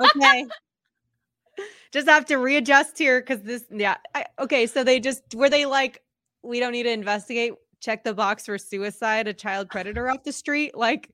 [0.00, 0.46] Okay.
[1.92, 3.96] just have to readjust here because this, yeah.
[4.14, 4.66] I, okay.
[4.66, 6.02] So they just, were they like,
[6.42, 10.32] we don't need to investigate, check the box for suicide, a child predator off the
[10.32, 10.74] street?
[10.76, 11.10] Like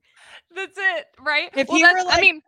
[0.54, 1.50] That's it, right?
[1.56, 2.40] If well, you were that's, I mean,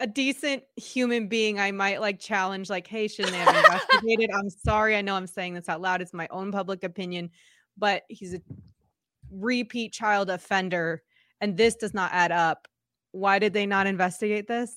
[0.00, 4.30] a decent human being, I might like challenge, like, hey, shouldn't they have investigated?
[4.32, 4.96] I'm sorry.
[4.96, 6.00] I know I'm saying this out loud.
[6.00, 7.30] It's my own public opinion,
[7.76, 8.40] but he's a
[9.30, 11.02] repeat child offender
[11.40, 12.68] and this does not add up.
[13.12, 14.76] Why did they not investigate this?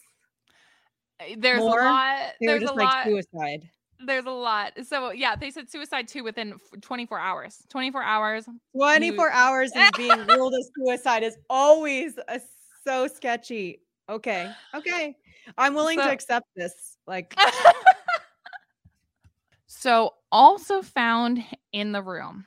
[1.19, 2.17] eh, there's more, a lot.
[2.39, 3.05] They There's just a like lot.
[3.05, 3.69] suicide.
[4.03, 4.73] There's a lot.
[4.87, 7.57] So yeah, they said suicide too within f- 24 hours.
[7.69, 8.45] 24 hours.
[8.75, 12.41] 24 hours and being ruled as suicide is always a,
[12.83, 13.81] so sketchy.
[14.11, 14.51] Okay.
[14.75, 15.15] Okay.
[15.57, 16.97] I'm willing So- to accept this.
[17.07, 17.33] Like,
[19.67, 22.45] so also found in the room,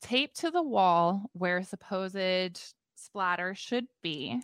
[0.00, 2.62] taped to the wall where supposed
[2.96, 4.40] splatter should be,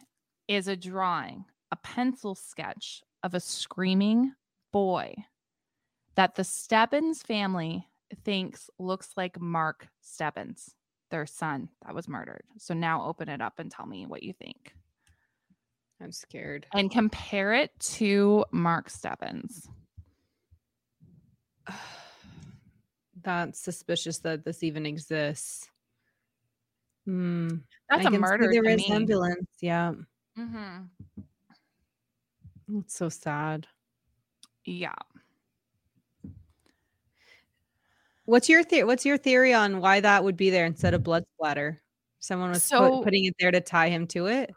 [0.48, 4.32] is a drawing, a pencil sketch of a screaming
[4.72, 5.14] boy
[6.16, 7.86] that the Stebbins family
[8.24, 10.74] thinks looks like Mark Stebbins,
[11.10, 12.44] their son that was murdered.
[12.58, 14.74] So now open it up and tell me what you think.
[16.04, 16.66] I'm scared.
[16.74, 19.66] and compare it to Mark Stebbins.
[23.22, 25.70] That's suspicious that this even exists.
[27.06, 27.48] Hmm.
[27.88, 28.74] That's I a murder the to me.
[28.74, 29.48] resemblance.
[29.62, 29.92] Yeah.
[30.36, 30.80] hmm
[32.78, 33.66] It's so sad.
[34.66, 34.94] Yeah.
[38.26, 38.84] What's your theory?
[38.84, 41.80] What's your theory on why that would be there instead of blood splatter?
[42.20, 44.50] Someone was put- putting it there to tie him to it.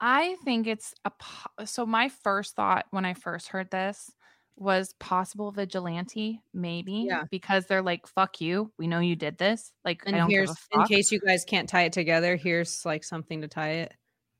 [0.00, 4.10] I think it's a po- so my first thought when I first heard this
[4.56, 7.24] was possible vigilante, maybe Yeah.
[7.30, 10.84] because they're like, "Fuck you, we know you did this." Like, I And here's in
[10.84, 12.36] case you guys can't tie it together.
[12.36, 13.94] Here's like something to tie it.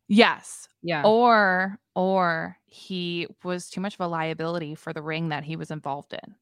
[0.08, 1.04] yes, Yeah.
[1.04, 5.70] or or he was too much of a liability for the ring that he was
[5.70, 6.36] involved in.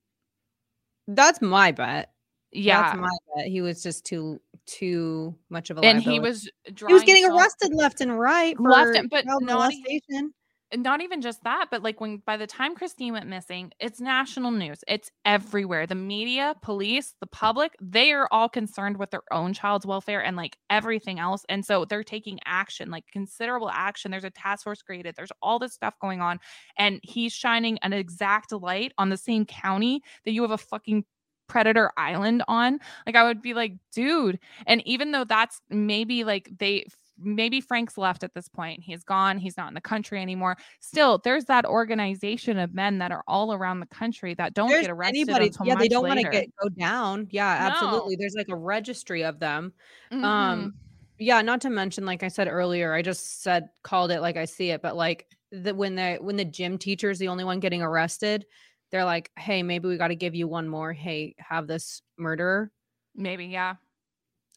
[1.09, 2.12] That's my bet.
[2.53, 3.47] Yeah, That's my bet.
[3.47, 6.49] He was just too too much of a and he was
[6.87, 10.33] he was getting arrested left and right for Left and- but child molestation.
[10.77, 14.51] not even just that, but like when by the time Kristine went missing, it's national
[14.51, 14.85] news.
[14.87, 15.87] It's everywhere.
[15.87, 20.37] The media, police, the public, they are all concerned with their own child's welfare and
[20.37, 21.45] like everything else.
[21.49, 24.11] And so they're taking action, like considerable action.
[24.11, 26.39] There's a task force created, there's all this stuff going on.
[26.79, 31.05] And he's shining an exact light on the same county that you have a fucking
[31.49, 36.51] predator island on like i would be like dude and even though that's maybe like
[36.59, 36.85] they
[37.21, 41.19] maybe frank's left at this point he's gone he's not in the country anymore still
[41.25, 44.91] there's that organization of men that are all around the country that don't There's get
[44.93, 47.27] arrested anybody, yeah, they don't want to get go down.
[47.31, 47.75] Yeah, No.
[47.75, 48.15] absolutely.
[48.17, 49.73] There's like a registry of them.
[50.13, 50.23] Mhm.
[50.25, 50.75] Um,
[51.19, 54.45] yeah, not to mention, like I said earlier, I just said called it like I
[54.45, 57.59] see it, but like the when the when the gym teacher is the only one
[57.59, 58.47] getting arrested,
[58.91, 60.93] they're like, hey, maybe we got to give you one more.
[60.93, 62.70] Hey, have this murderer.
[63.14, 63.74] maybe yeah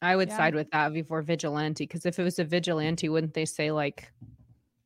[0.01, 0.37] I would Yeah.
[0.37, 4.11] side with that before vigilante because if it was a vigilante, wouldn't they say like,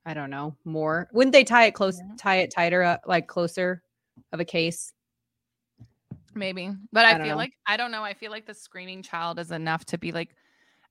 [0.05, 1.07] I don't know, more?
[1.13, 2.15] Wouldn't they tie it close, Yeah.
[2.17, 3.81] tie it tighter, up, like closer
[4.33, 4.91] of a case?
[6.33, 7.35] maybe but I i, feel know.
[7.37, 10.35] like i don't know i feel like the screaming child is enough to be like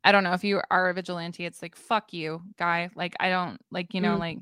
[0.02, 3.28] i don't know if you are a vigilante it's like fuck you guy like i
[3.28, 4.20] don't like you know Mm.
[4.20, 4.38] like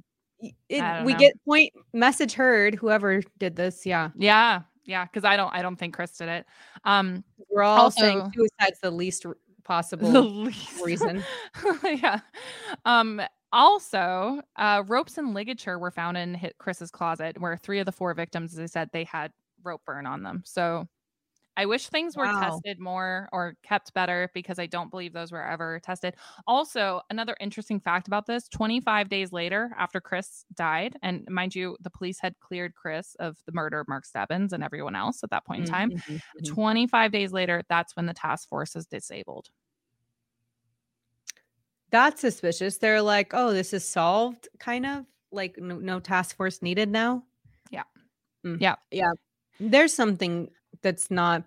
[0.69, 1.19] It, we know.
[1.19, 2.75] get point message heard.
[2.75, 6.45] Whoever did this, yeah, yeah yeah because i don't i don't think chris did it
[6.85, 9.25] um we're all saying suicide's the least
[9.63, 10.11] possible.
[10.11, 11.23] the least reason.
[11.85, 12.21] yeah.
[12.85, 13.21] Um
[13.53, 17.93] also, uh ropes and ligature were found in hit Chris's closet where three of the
[17.93, 19.33] four victims, as I said, they had
[19.63, 20.43] rope burn on them.
[20.45, 20.89] So
[21.57, 22.29] I wish things were Wow.
[22.29, 26.17] tested more or kept better because I don't believe those were ever tested.
[26.47, 31.77] Also, another interesting fact about this 25 days later, after Chris died, and mind you,
[31.81, 35.31] the police had cleared Chris of the murder of Mark Stebbins and everyone else at
[35.31, 35.93] that point in time.
[35.93, 36.57] Mhm, mhm.
[36.57, 39.51] 25 days later, that's when the task force is disabled.
[41.91, 42.79] That's suspicious.
[42.79, 47.25] They're like, oh, this is solved, kind of like no, no task force needed now.
[47.71, 47.85] Yeah.
[48.45, 48.61] Mm.
[48.61, 48.77] Yeah.
[48.91, 49.13] Yeah.
[49.61, 50.51] There's something
[50.83, 51.45] that's not,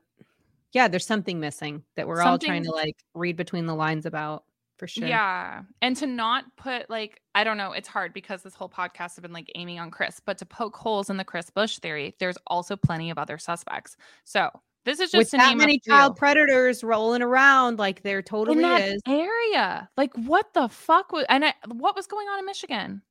[0.71, 4.43] yeah, there's something missing that we're all trying to like read between the lines about
[4.77, 5.07] for sure.
[5.07, 5.63] Yeah.
[5.81, 9.19] And to not put like, I don't know, it's hard because this whole podcast has
[9.19, 12.37] been like aiming on Chris, but to poke holes in the Chris Busch theory, there's
[12.47, 13.95] also plenty of other suspects.
[14.25, 14.49] So
[14.83, 18.87] this is just With that many child predators rolling around, like there in totally that
[18.89, 19.01] is.
[19.07, 19.89] area.
[19.97, 23.01] Like what the fuck was and I, what was going on in Michigan?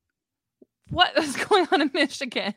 [0.91, 2.55] What was going on in Michigan?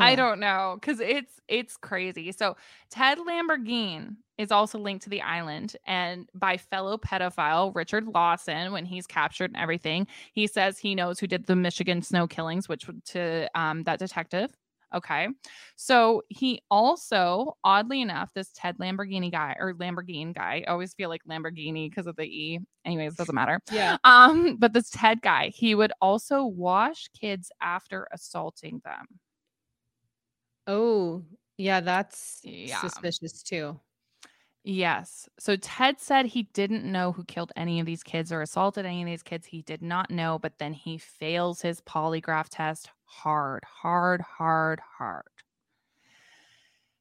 [0.00, 2.32] I don't know because it's it's crazy.
[2.32, 2.56] So
[2.90, 8.84] Ted Lamborghini is also linked to the island and by fellow pedophile Richard Lawson when
[8.84, 10.06] he's captured and everything.
[10.32, 14.50] He says he knows who did the Michigan snow killings, which to um that detective.
[14.94, 15.28] Okay.
[15.76, 21.10] So he also, oddly enough, this Ted Lamborghini guy or Lamborghini guy, I always feel
[21.10, 22.60] like Lamborghini because of the E.
[22.86, 23.60] Anyways, doesn't matter.
[23.70, 23.98] Yeah.
[24.04, 29.06] Um, but this Ted guy, he would also wash kids after assaulting them.
[30.68, 31.24] Oh,
[31.56, 33.02] yeah, that's Yeah.
[33.04, 33.80] suspicious too.
[34.64, 35.28] Yes.
[35.38, 39.02] So Ted said he didn't know who killed any of these kids or assaulted any
[39.02, 39.46] of these kids.
[39.46, 45.37] He did not know, but then he fails his polygraph test hard, hard, hard, hard.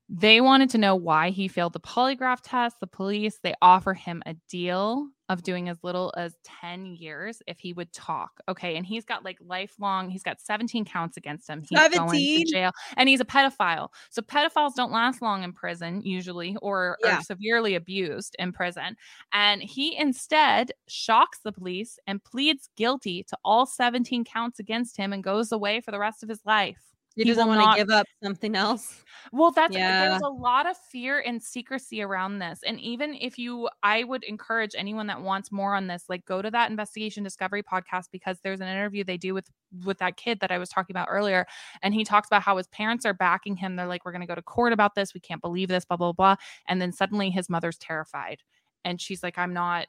[0.09, 2.77] They wanted to know why he failed the polygraph test.
[2.79, 7.59] The police, they offer him a deal of doing as little as 10 years if
[7.59, 8.39] he would talk.
[8.47, 8.77] Okay.
[8.77, 11.61] And he's got like lifelong, he's got 17 counts against him.
[11.61, 12.45] He's going 17?
[12.45, 13.89] to jail and he's a pedophile.
[14.09, 17.17] So pedophiles don't last long in prison usually or Yeah.
[17.17, 18.95] are severely abused in prison.
[19.33, 25.11] And he instead shocks the police and pleads guilty to all 17 counts against him
[25.11, 26.81] and goes away for the rest of his life.
[27.17, 29.03] He, He doesn't want not- to give up something else.
[29.33, 30.07] Well, that's Yeah.
[30.07, 32.61] there's a lot of fear and secrecy around this.
[32.65, 36.41] And even if you I would encourage anyone that wants more on this, like go
[36.41, 39.49] to that investigation discovery podcast because there's an interview they do with
[39.83, 41.45] with that kid that I was talking about earlier.
[41.81, 43.75] And he talks about how his parents are backing him.
[43.75, 45.13] They're like, We're gonna go to court about this.
[45.13, 46.35] We can't believe this, blah, blah, blah.
[46.67, 48.43] And then suddenly his mother's terrified.
[48.85, 49.87] And she's like, I'm not,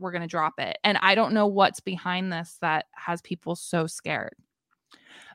[0.00, 0.78] we're gonna drop it.
[0.82, 4.34] And I don't know what's behind this that has people so scared.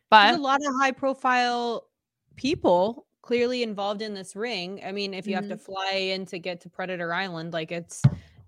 [0.09, 1.89] But There's a lot of high profile
[2.35, 4.81] people clearly involved in this ring.
[4.85, 5.63] I mean, if you have to Mm-hmm.
[5.63, 8.01] fly in to get to Predator Island, like it's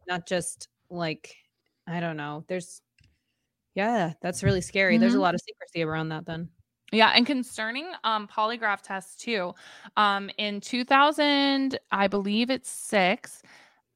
[0.07, 1.36] not just like
[1.88, 2.45] I don't know.
[2.47, 2.82] There's
[3.76, 4.97] yeah, that's really scary.
[4.97, 5.22] There's a Mhm.
[5.22, 6.49] lot of secrecy around that then.
[6.91, 9.53] Yeah, and concerning um polygraph tests too.
[9.97, 13.43] Um in 2000, I believe it's 6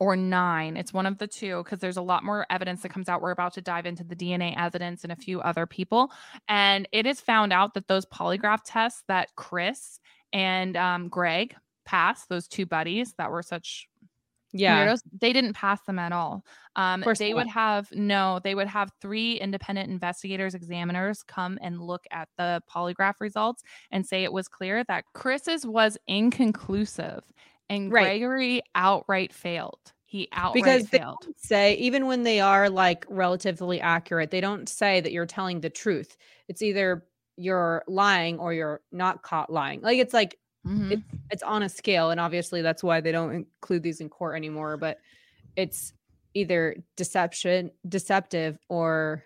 [0.04, 0.78] or 9.
[0.78, 3.22] It's one of the two because there's a lot more evidence that comes out.
[3.22, 6.12] We're about to dive into the DNA evidence and a few other people.
[6.48, 10.00] And it is found out that those polygraph tests that Chris
[10.34, 13.88] and um Greg passed, those two buddies that were such
[14.54, 14.76] Yeah.
[14.76, 16.44] weirdos, they didn't pass them at all.
[16.76, 21.82] Um, course they would have no, they would have three independent investigators, examiners come and
[21.82, 27.24] look at the polygraph results and say it was clear that Chris's was inconclusive
[27.70, 28.04] and Right.
[28.20, 29.94] Gregory outright failed.
[30.06, 31.18] He outright because they failed.
[31.22, 35.62] don't say even when they are like relatively accurate, they don't say that you're telling
[35.62, 36.18] the truth.
[36.48, 37.06] It's either
[37.36, 39.82] you're lying or you're not caught lying.
[39.82, 40.38] Like it's like
[40.68, 40.92] Mhm.
[40.94, 44.36] it's it's on a scale and obviously that's why they don't include these in court
[44.38, 44.98] anymore but
[45.58, 45.92] it's
[46.36, 49.24] either deception deceptive or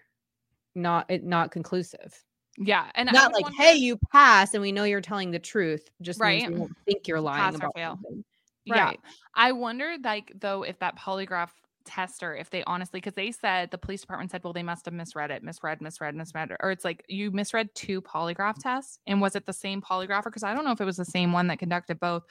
[0.75, 2.23] not it not conclusive
[2.57, 6.19] Yeah, and not like hey you pass and we know you're telling the truth just
[6.19, 6.53] means Right.
[6.53, 7.91] we won't think you're lying Pass about fail.
[8.03, 8.23] something.
[8.67, 8.85] Yeah.
[8.85, 8.99] right
[9.35, 11.49] I wonder, like, though, if that polygraph
[11.85, 14.93] tester, if they honestly, because they said the police department said, well, they must have
[14.93, 18.63] misread it, misread, misread, misread, or it's like you misread two polygraph mm.
[18.63, 18.99] tests.
[19.07, 20.25] And was it the same polygrapher?
[20.25, 22.23] Because I don't know if it was the same one that conducted both,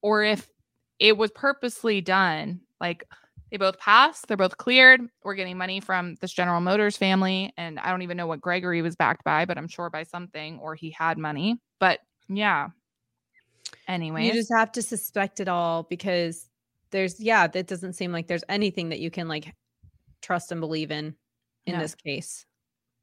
[0.00, 0.48] or if
[0.98, 2.60] it was purposely done.
[2.80, 3.04] Like
[3.50, 5.00] they both passed, they're both cleared.
[5.22, 7.52] We're getting money from this General Motors family.
[7.56, 10.58] And I don't even know what Gregory was backed by, but I'm sure by something,
[10.60, 11.60] or he had money.
[11.80, 12.68] But yeah.
[13.88, 14.26] Anyways.
[14.26, 16.48] you just have to suspect it all because
[16.90, 19.54] there's yeah that doesn't seem like there's anything that you can like
[20.22, 21.14] trust and believe in
[21.66, 21.80] in No.
[21.80, 22.46] this case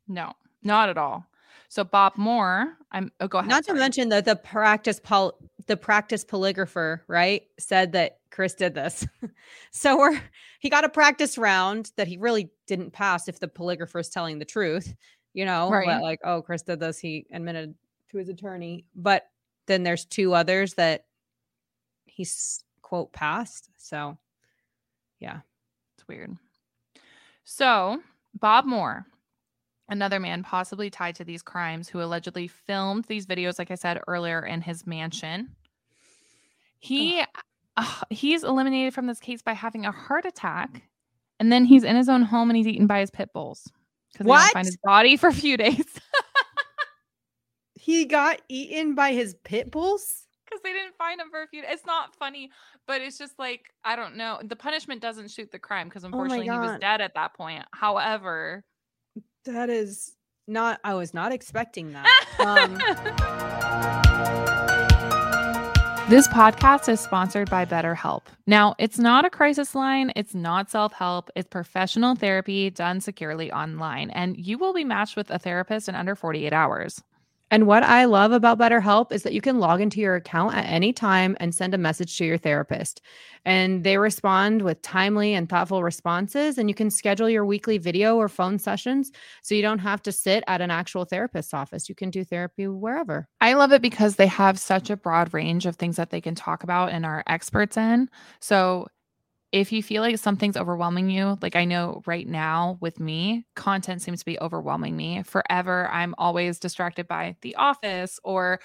[0.08, 0.34] No,
[0.64, 1.26] not at all.
[1.70, 3.50] So Bob Moore, I'm oh, go ahead.
[3.50, 5.38] Not to mention that the practice pol-
[5.68, 9.08] the practice polygrapher, right, said that Chris did this.
[9.72, 10.20] so we're
[10.60, 14.38] he got a practice round that he really didn't pass if the polygrapher is telling
[14.38, 14.94] the truth,
[15.34, 17.74] you know, but like, oh, Chris did this, he admitted
[18.12, 18.84] to his attorney.
[18.94, 19.28] But
[19.68, 21.06] then there's two others that
[22.06, 23.70] he's quote passed.
[23.78, 24.18] So
[25.20, 25.42] yeah,
[25.98, 26.36] It's weird.
[27.44, 28.02] So
[28.40, 29.06] Bob Moore,
[29.90, 34.00] another man possibly tied to these crimes, who allegedly filmed these videos, like I said
[34.08, 35.56] earlier, in his mansion.
[36.80, 37.24] He
[37.78, 40.84] uh, he's eliminated from this case by having a heart attack,
[41.40, 43.72] and then he's in his own home and he's eaten by his pit bulls
[44.12, 45.86] because they don't find his body for a few days.
[47.82, 50.28] He got eaten by his pit bulls.
[50.46, 51.64] because they didn't find him for a few.
[51.66, 52.52] It's not funny,
[52.86, 54.40] but it's just like I don't know.
[54.44, 57.66] The punishment doesn't shoot the crime because unfortunately he was dead at that point.
[57.74, 58.64] However,
[59.46, 60.16] That is
[60.48, 62.06] not I was not expecting that.
[62.40, 62.76] Um
[66.10, 68.24] this podcast is sponsored by BetterHelp.
[68.46, 70.12] Now, it's not a crisis line.
[70.16, 71.30] It's not self help.
[71.36, 75.96] It's professional therapy done securely online, and you will be matched with a therapist in
[75.96, 77.02] under 48 hours.
[77.52, 80.66] And what I love about BetterHelp is that you can log into your account at
[80.66, 83.02] any time and send a message to your therapist.
[83.44, 86.58] And they respond with timely and thoughtful responses.
[86.58, 90.14] And you can schedule your weekly video or phone sessions so you don't have to
[90.14, 91.90] sit at an actual therapist's office.
[91.90, 93.28] You can do therapy wherever.
[93.42, 96.36] I love it because they have such a broad range of things that they can
[96.36, 98.10] talk about and are experts in.
[98.40, 98.88] So
[99.52, 104.02] if you feel like something's overwhelming you, like I know right now with me, content
[104.02, 105.24] seems to be overwhelming me.
[105.24, 108.62] Forever, I'm always distracted by The Office or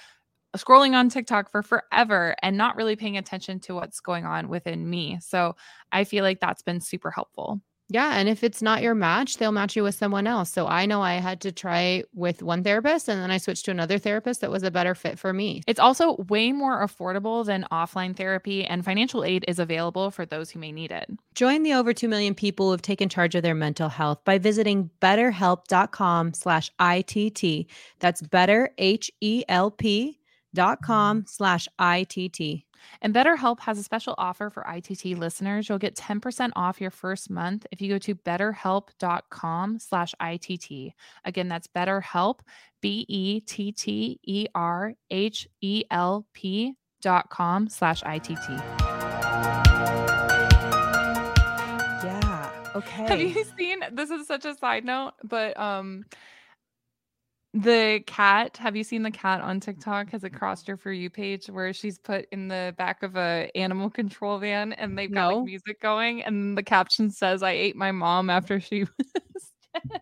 [0.56, 4.88] scrolling on TikTok for forever and not really paying attention to what's going on within
[4.88, 5.18] me.
[5.20, 5.56] So
[5.92, 7.60] I feel like that's been super helpful.
[7.88, 8.18] Yeah.
[8.18, 10.50] And if it's not your match, they'll match you with someone else.
[10.50, 13.70] So I know I had to try with one therapist and then I switched to
[13.70, 15.62] another therapist that was a better fit for me.
[15.66, 20.50] It's also way more affordable than offline therapy, and financial aid is available for those
[20.50, 21.08] who may need it.
[21.34, 24.38] Join the over 2 million people who have taken charge of their mental health by
[24.38, 27.66] visiting betterhelp.com slash ITT.
[28.00, 30.18] That's better, H-E-L-P
[30.54, 32.65] dot com slash ITT.
[33.02, 35.68] And BetterHelp has a special offer for ITT listeners.
[35.68, 40.92] You'll get 10% off your first month if you go to betterhelp.com slash ITT.
[41.24, 44.16] Again, that's BetterHelp, E B-E-T-T-E-R-H-E-L-P
[47.02, 48.48] dot com slash ITT.
[52.02, 52.50] Yeah.
[52.74, 53.06] Okay.
[53.06, 56.04] Have you seen this is such a side note, but um
[57.62, 60.10] the cat, have you seen the cat on TikTok?
[60.10, 63.50] Has it crossed your for you page where she's put in the back of a
[63.54, 65.36] animal control van and they've got No.
[65.38, 68.90] like music going and the caption says, I ate my mom after she was
[69.74, 70.00] dead.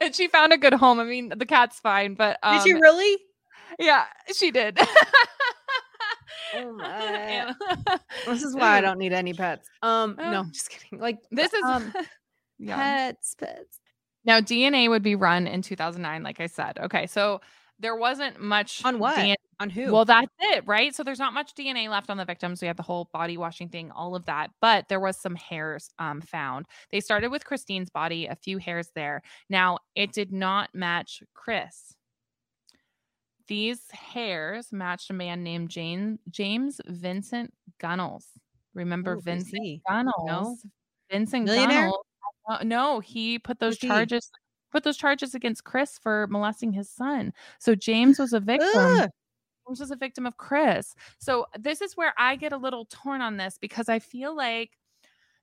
[0.00, 1.00] and she found a good home.
[1.00, 3.16] I mean, the cat's fine, but um Did she really?
[3.78, 4.78] yeah, she did.
[6.54, 7.52] Oh my.
[8.26, 9.68] This is why I don't need any pets.
[9.82, 10.98] Um, no, I'm just kidding.
[10.98, 11.92] Like This is um,
[12.66, 13.80] pets, pets.
[14.28, 16.78] Now DNA would be run in 2009, like I said.
[16.78, 17.40] Okay, so
[17.80, 19.16] there wasn't much On what?
[19.16, 19.90] DNA On who?
[19.90, 20.94] Well, that's it, right?
[20.94, 22.60] So there's not much DNA left on the victims.
[22.60, 25.88] We have the whole body washing thing, all of that, but there was some hairs
[25.98, 26.66] um, found.
[26.92, 29.22] They started with Kristine's body, a few hairs there.
[29.48, 31.94] Now it did not match Chris.
[33.46, 38.26] These hairs matched a man named James James Vincent Gunnels.
[38.74, 39.80] Remember Ooh, Vincent?
[39.88, 40.66] Gunnels?
[41.10, 41.84] Vincent Millionaire?
[41.86, 42.04] Gunnels.
[42.48, 43.88] Uh, no, he put those Who's he?
[43.88, 44.30] charges
[44.70, 47.32] put those charges against Chris for molesting his son.
[47.58, 48.68] So James was a victim.
[48.74, 49.10] Ugh.
[49.66, 50.94] James was a victim of Chris.
[51.18, 54.70] So this is where I get a little torn on this because I feel like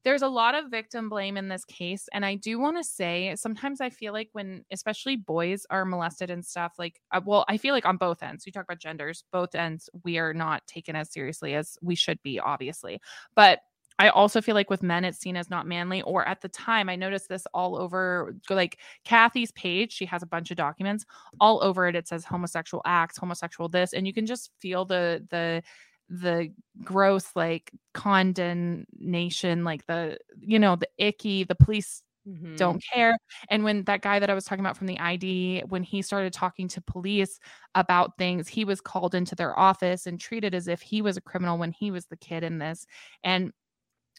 [0.04, 2.08] there's a lot of victim blame in this case.
[2.14, 6.30] And I do want to say sometimes I feel like when, especially boys are molested
[6.30, 9.24] and stuff, like, uh, well, I feel like on both ends, we talk about genders,
[9.32, 13.02] both ends, we are not taken as seriously as we should be, obviously.
[13.36, 13.62] But
[13.98, 16.02] I also feel like with men, it's seen as not manly.
[16.02, 19.94] Or at the time, I noticed this all over, like Kathy's page.
[19.94, 21.06] She has a bunch of documents
[21.40, 21.96] all over it.
[21.96, 25.64] It says homosexual acts, homosexual this, and you can just feel the the
[26.10, 26.52] the
[26.84, 31.44] gross like condemnation, like the you know the icky.
[31.46, 32.58] The police Mhm.
[32.58, 33.18] don't care.
[33.50, 36.32] And when that guy that I was talking about from the ID, when he started
[36.34, 37.40] talking to police
[37.76, 41.22] about things, he was called into their office and treated as if he was a
[41.22, 42.86] criminal when he was the kid in this.
[43.24, 43.52] And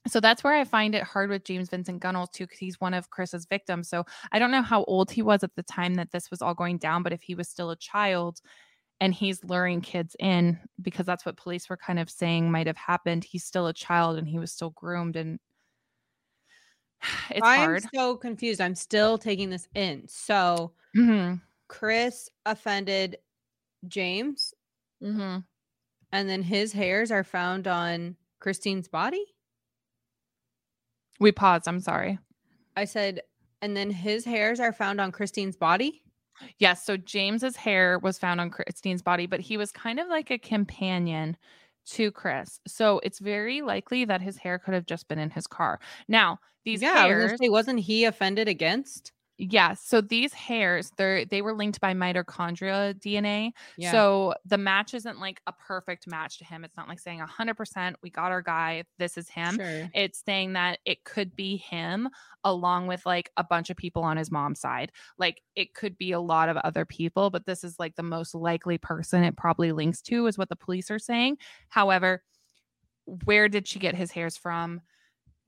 [0.09, 2.95] so that's where I find it hard with James Vincent Gunnels too, because he's one
[2.95, 3.89] of Chris's victims.
[3.89, 6.55] So I don't know how old he was at the time that this was all
[6.55, 8.41] going down, but if he was still a child
[9.01, 12.77] and he's luring kids in, because that's what police were kind of saying might have
[12.79, 15.41] happened, he's still a child and he was still groomed and
[17.31, 17.89] it's I'm hard.
[17.95, 18.61] so confused.
[18.61, 20.09] I'm still taking this in.
[20.09, 21.41] So Mhm.
[21.69, 23.19] Chris offended
[23.89, 24.55] James,
[25.03, 25.47] Mhm.
[26.13, 29.36] and then his hairs are found on Kristine's body.
[31.21, 31.69] We paused.
[31.69, 32.19] I'm sorry.
[32.77, 33.23] I said,
[33.62, 36.03] and then his hairs are found on Kristine's body.
[36.59, 36.85] Yes.
[36.85, 40.39] So James's hair was found on Kristine's body, but he was kind of like a
[40.39, 41.37] companion
[41.87, 42.61] to Chris.
[42.67, 45.81] So it's very likely that his hair could have just been in his car.
[46.09, 49.12] Now, these yeah, was hairs, say, wasn't he offended against?
[49.39, 49.80] Yes.
[49.84, 53.53] So these hairs, they they were linked by mitochondria DNA.
[53.76, 53.93] Yeah.
[53.93, 56.64] So the match isn't like a perfect match to him.
[56.64, 59.57] It's not like saying 100% we got our guy, this is him.
[59.57, 59.91] Sure.
[59.95, 62.09] It's saying that it could be him
[62.45, 64.93] along with like a bunch of people on his mom's side.
[65.18, 68.34] Like it could be a lot of other people, but this is like the most
[68.34, 71.39] likely person it probably links to, is what the police are saying.
[71.68, 72.22] However,
[73.24, 74.80] where did she get his hairs from?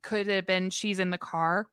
[0.02, 1.66] Could it have been she's in the car?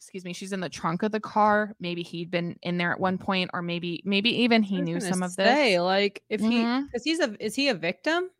[0.00, 1.74] Excuse me, she's in the trunk of the car.
[1.78, 5.22] Maybe he'd been in there at one point, or maybe, maybe even he knew some
[5.22, 5.80] of say, this.
[5.80, 6.86] Like, if he, Mhm.
[6.86, 8.30] because he's a, is he a victim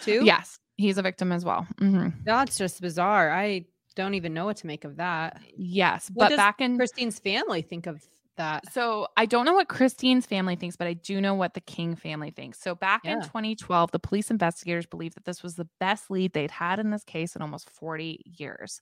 [0.00, 0.24] too?
[0.24, 1.66] Yes, he's a victim as well.
[1.78, 2.24] Mhm.
[2.24, 3.30] That's just bizarre.
[3.30, 5.38] I don't even know what to make of that.
[5.54, 8.02] Yes, What but back in Kristine's family think of
[8.36, 8.72] that?
[8.72, 11.94] So I don't know what Kristine's family thinks, but I do know what the King
[11.94, 12.58] family thinks.
[12.58, 16.50] So back in 2012, the police investigators believed that this was the best lead they'd
[16.50, 18.80] had in this case in almost 40 years.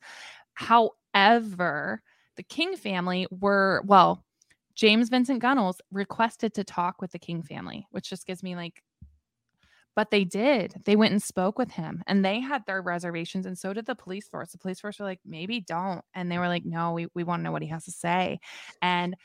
[0.55, 2.03] However,
[2.37, 4.25] the King family were, well,
[4.75, 8.83] James Vincent Gunnels requested to talk with the King family, which just gives me like,
[9.97, 10.75] but they did.
[10.85, 13.95] They went and spoke with him and they had their reservations, and so did the
[13.95, 14.53] police force.
[14.53, 16.03] The police force were like, maybe don't.
[16.15, 18.39] And they were like, no, we, we want to know what he has to say.
[18.81, 19.17] And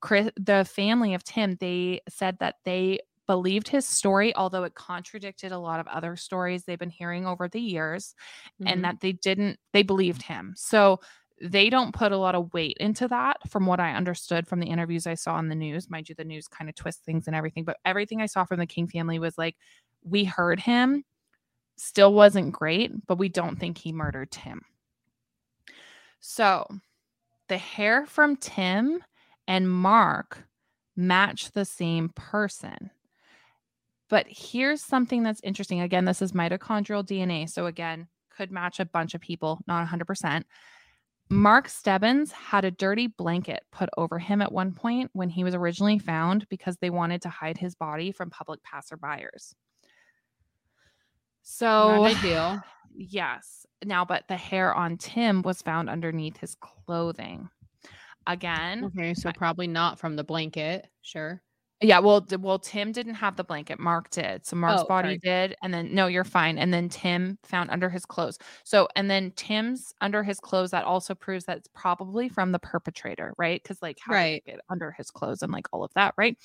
[0.00, 5.52] Chris, the family of Tim, they said that they believed his story, although it contradicted
[5.52, 8.14] a lot of other stories they've been hearing over the years,
[8.60, 8.70] Mhm.
[8.72, 10.54] and that they didn't, they believed him.
[10.56, 11.00] So
[11.40, 14.68] they don't put a lot of weight into that from what I understood from the
[14.68, 15.90] interviews I saw on the news.
[15.90, 18.58] Mind you, the news kind of twists things and everything, but everything I saw from
[18.58, 19.56] the King family was like,
[20.04, 21.04] we heard him,
[21.76, 24.62] still wasn't great, but we don't think he murdered Tim.
[26.20, 26.66] So
[27.48, 29.02] the hair from Tim
[29.48, 30.44] and Mark
[30.96, 32.90] match the same person.
[34.08, 35.80] But here's something that's interesting.
[35.80, 37.48] Again, this is mitochondrial DNA.
[37.48, 40.44] So, again, could match a bunch of people, not 100%.
[41.32, 45.54] Mark Stebbins had a dirty blanket put over him at one point when he was
[45.54, 49.54] originally found because they wanted to hide his body from public passerbyers.
[51.40, 52.62] So, Not ideal.
[52.94, 53.66] Yes.
[53.82, 57.48] Now, but the hair on Tim was found underneath his clothing.
[58.26, 60.86] Again, Okay, so probably not from the blanket.
[61.00, 61.42] Sure.
[61.82, 61.98] Yeah.
[61.98, 63.78] Well, d- well, Tim didn't have the blanket.
[63.78, 64.46] Mark did.
[64.46, 65.18] So Mark's Oh, body sorry.
[65.18, 66.58] did, and then no, you're fine.
[66.58, 68.38] And then Tim found under his clothes.
[68.64, 70.70] So, and then Tim's under his clothes.
[70.70, 73.62] That also proves that it's probably from the perpetrator, right?
[73.62, 76.36] Because like, how did it get under his clothes and like all of that, right?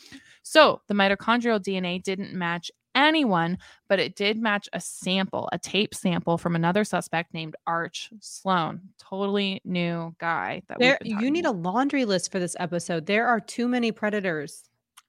[0.43, 5.93] So the mitochondrial DNA didn't match anyone, but it did match a sample, a tape
[5.93, 8.81] sample from another suspect named Arch Sloan.
[8.97, 13.05] Totally new guy that there, you need a laundry list for this episode.
[13.05, 14.64] There are too many predators.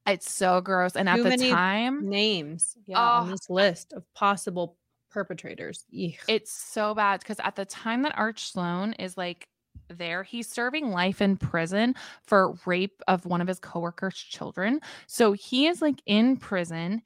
[0.08, 0.96] It's so gross.
[0.96, 4.76] And too at the time, names yeah, oh, on this list of possible
[5.10, 5.84] perpetrators.
[6.28, 9.48] It's so bad because at the time that Arch Sloan is like
[9.88, 10.22] there.
[10.22, 14.80] He's serving life in prison for rape of one of his coworkers' children.
[15.06, 17.02] So he is like in prison.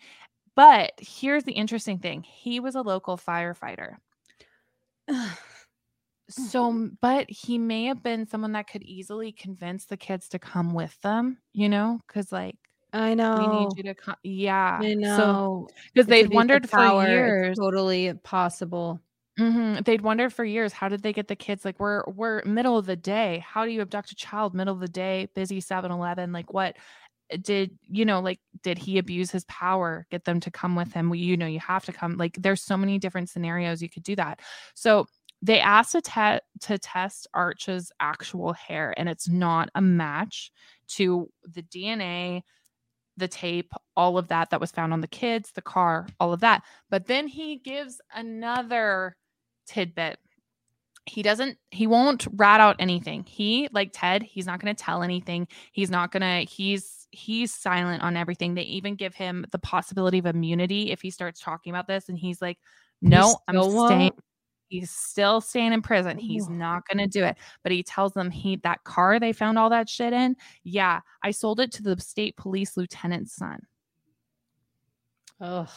[0.55, 3.97] But here's the interesting thing he was a local firefighter.
[6.29, 10.75] so, but he may have been someone that could easily convince the kids to come
[10.75, 12.57] with them, you know, because like,
[12.93, 13.39] I know.
[13.39, 14.17] We need you to come.
[14.23, 14.79] Yeah.
[14.83, 15.69] I know.
[15.95, 17.57] Because so, they'd wondered for years.
[17.59, 19.01] Totally possible.
[19.39, 19.81] Mm-hmm.
[19.85, 22.85] They'd wondered for years how did they get the kids like we're we're middle of
[22.85, 23.43] the day.
[23.47, 26.33] How do you abduct a child middle of the day, busy 7-Eleven?
[26.33, 26.77] Like what
[27.31, 30.93] eh, did you know like did he abuse his power get them to come with
[30.93, 33.89] him well, you know you have to come like there's so many different scenarios you
[33.89, 34.41] could do that
[34.75, 35.07] so
[35.45, 40.53] they asked to, te- to test arch's actual hair and it's not a match
[40.89, 42.43] to the dna
[43.17, 46.41] the tape all of that that was found on the kids the car all of
[46.41, 46.63] that.
[46.91, 49.17] But then he gives another
[49.67, 50.19] tidbit.
[51.05, 53.25] He doesn't he won't rat out anything.
[53.25, 55.49] He like ted he's not going to tell anything.
[55.73, 58.55] He's not going to he's he's silent on everything.
[58.55, 62.17] They even give him the possibility of immunity if he starts talking about this and
[62.17, 62.59] he's like
[63.03, 64.13] no i'm staying
[64.73, 66.53] he's still staying in prison he's oh.
[66.53, 69.69] not going to do it but he tells them he that car they found all
[69.69, 70.35] that shit in
[70.65, 73.61] yeah i sold it to the state police lieutenant's son.
[75.41, 75.69] Ugh.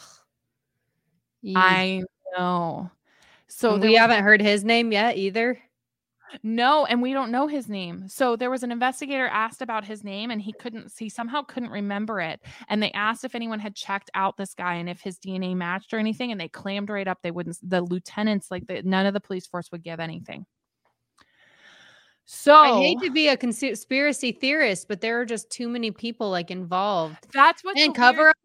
[1.54, 2.02] I
[2.36, 2.90] know.
[3.48, 5.58] So we haven't heard his name yet either.
[6.42, 8.08] No, and we don't know his name.
[8.08, 11.70] So there was an investigator asked about his name and he couldn't he somehow couldn't
[11.70, 12.40] remember it.
[12.68, 15.92] And they asked if anyone had checked out this guy and if his DNA matched
[15.94, 19.14] or anything and they clammed right up they wouldn't the lieutenants like the, none of
[19.14, 20.46] the police force would give anything.
[22.28, 26.28] So I hate to be a conspiracy theorist, but there are just too many people
[26.28, 27.28] like involved.
[27.32, 28.36] That's what and cover up.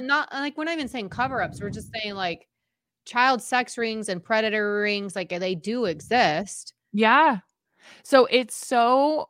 [0.00, 1.60] Not like we're not even saying cover ups.
[1.60, 2.46] We're just saying like
[3.04, 7.38] child sex rings and predator rings like they do exist yeah.
[8.04, 9.28] So it's so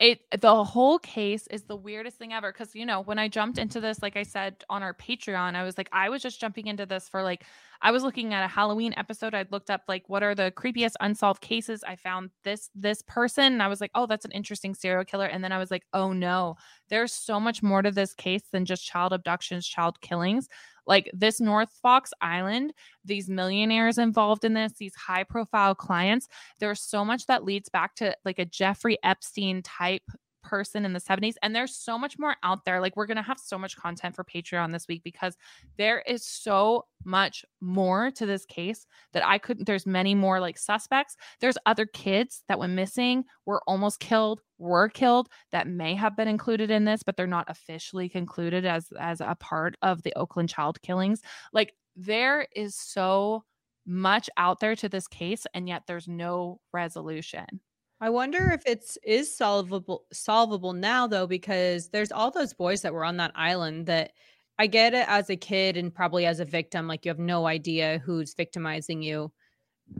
[0.00, 3.58] it the whole case is the weirdest thing ever because you know when i jumped
[3.58, 6.66] into this like i said on our patreon i was like i was just jumping
[6.66, 7.44] into this for like
[7.80, 9.34] i was looking at a halloween episode.
[9.34, 11.84] I'd looked up like what are the creepiest unsolved cases?
[11.86, 15.26] I found this this person and i was like oh that's an interesting serial killer.
[15.26, 16.56] And then i was like oh no.
[16.88, 20.48] There's so much more to this case than just child abductions child killings
[20.86, 22.72] like this North Fox Island,
[23.04, 26.28] these millionaires involved in this, these high profile clients,
[26.60, 30.02] there's so much that leads back to like a Jeffrey Epstein type
[30.44, 33.22] person in the 70s and there's so much more out there like we're going to
[33.22, 35.36] have so much content for patreon this week because
[35.78, 40.58] there is so much more to this case that i couldn't there's many more like
[40.58, 41.16] suspects.
[41.40, 46.28] There's other kids that went missing were almost killed were killed that may have been
[46.28, 50.48] included in this but they're not officially concluded as as a part of the oakland
[50.48, 51.22] child killings.
[51.52, 53.44] Like there is so
[53.86, 57.60] much out there to this case and yet there's no resolution
[58.04, 62.92] I wonder if it's is solvable solvable now though because there's all those boys that
[62.92, 64.12] were on that island that
[64.58, 67.46] I get it as a kid and probably as a victim like you have no
[67.46, 69.32] idea who's victimizing you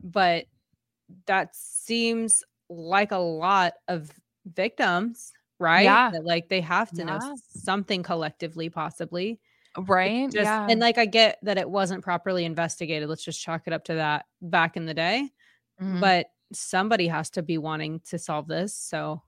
[0.03, 0.45] but
[1.25, 4.11] that seems like a lot of
[4.45, 5.85] victims right?
[5.85, 6.11] Yeah.
[6.11, 7.05] That, like they have to yeah.
[7.05, 9.41] know something collectively possibly.
[9.79, 10.31] Right?
[10.31, 10.67] just, yeah.
[10.69, 13.95] and like i get that it wasn't properly investigated let's just chalk it up to
[13.95, 15.31] that back in the day
[15.81, 16.01] mm-hmm.
[16.01, 18.75] but somebody has to be wanting to solve this.
[18.75, 19.23] So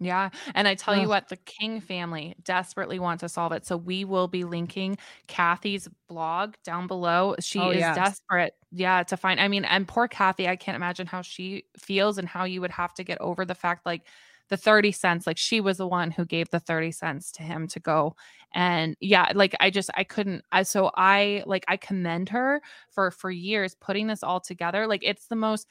[0.00, 0.30] yeah.
[0.54, 1.02] And I tell Ugh.
[1.02, 3.66] you what, the King family desperately want to solve it.
[3.66, 7.34] So we will be linking Kathy's blog down below.
[7.40, 7.96] She oh, is yes.
[7.96, 9.40] desperate, yeah, to find.
[9.40, 12.70] I mean, and poor Kathy, I can't imagine how she feels and how you would
[12.70, 14.02] have to get over the fact like
[14.48, 17.66] the 30 cents, like she was the one who gave the 30 cents to him
[17.68, 18.14] to go.
[18.54, 23.10] And yeah, like I just I couldn't I so I like I commend her for
[23.10, 24.86] for years putting this all together.
[24.86, 25.66] Like it's the most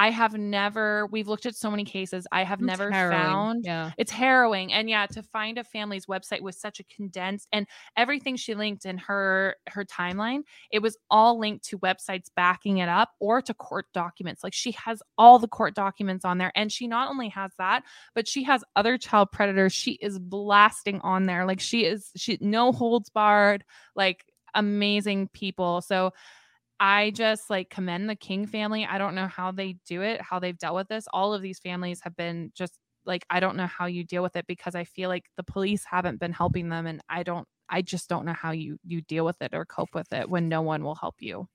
[0.00, 2.26] I have never, we've looked at so many cases.
[2.32, 3.20] I have it's never harrowing.
[3.20, 3.90] found, yeah.
[3.98, 4.72] it's harrowing.
[4.72, 7.66] And yeah, to find a family's website with such a condensed and
[7.98, 12.88] everything she linked in her, her timeline, it was all linked to websites backing it
[12.88, 14.42] up or to court documents.
[14.42, 16.50] Like she has all the court documents on there.
[16.54, 17.82] And she not only has that,
[18.14, 19.74] but she has other child predators.
[19.74, 21.44] She is blasting on there.
[21.44, 23.64] Like she is, she, no holds barred,
[23.94, 24.24] like
[24.54, 25.82] amazing people.
[25.82, 26.12] So,
[26.80, 28.86] I just like commend the King family.
[28.86, 31.06] I don't know how they do it, how they've dealt with this.
[31.12, 34.34] All of these families have been just like, I don't know how you deal with
[34.34, 36.86] it because I feel like the police haven't been helping them.
[36.86, 39.94] And I don't, I just don't know how you you deal with it or cope
[39.94, 41.46] with it when no one will help you.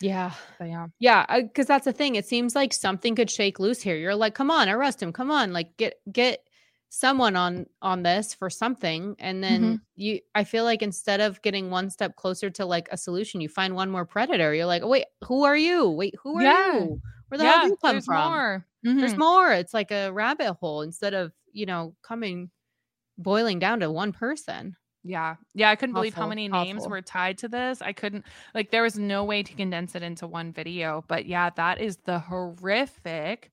[0.00, 0.32] Yeah.
[0.58, 0.86] But yeah.
[0.98, 2.16] Yeah, because that's the thing.
[2.16, 3.96] It seems like something could shake loose here.
[3.96, 5.12] You're like, come on, arrest him.
[5.12, 6.40] Come on, like get get
[6.94, 9.16] someone on on this for something.
[9.18, 9.84] And then Mhm.
[9.96, 13.48] you, I feel like instead of getting one step closer to like a solution, you
[13.48, 14.54] find one more predator.
[14.54, 15.88] You're like, oh, wait, who are you?
[15.90, 16.48] Wait, who are Yeah.
[16.48, 17.00] you?
[17.28, 18.42] Where the hell do you come there's from?
[18.42, 18.66] more.
[18.98, 19.18] There's Mhm.
[19.18, 19.52] more.
[19.52, 22.50] It's like a rabbit hole instead of you know coming
[23.18, 24.76] boiling down to one person.
[25.02, 25.36] Yeah.
[25.54, 25.70] Yeah.
[25.70, 26.88] I couldn't believe how Awful, many names awful.
[26.88, 27.82] were tied to this.
[27.82, 31.04] I couldn't, like, there was no way to condense it into one video.
[31.08, 33.52] But yeah, that is the horrific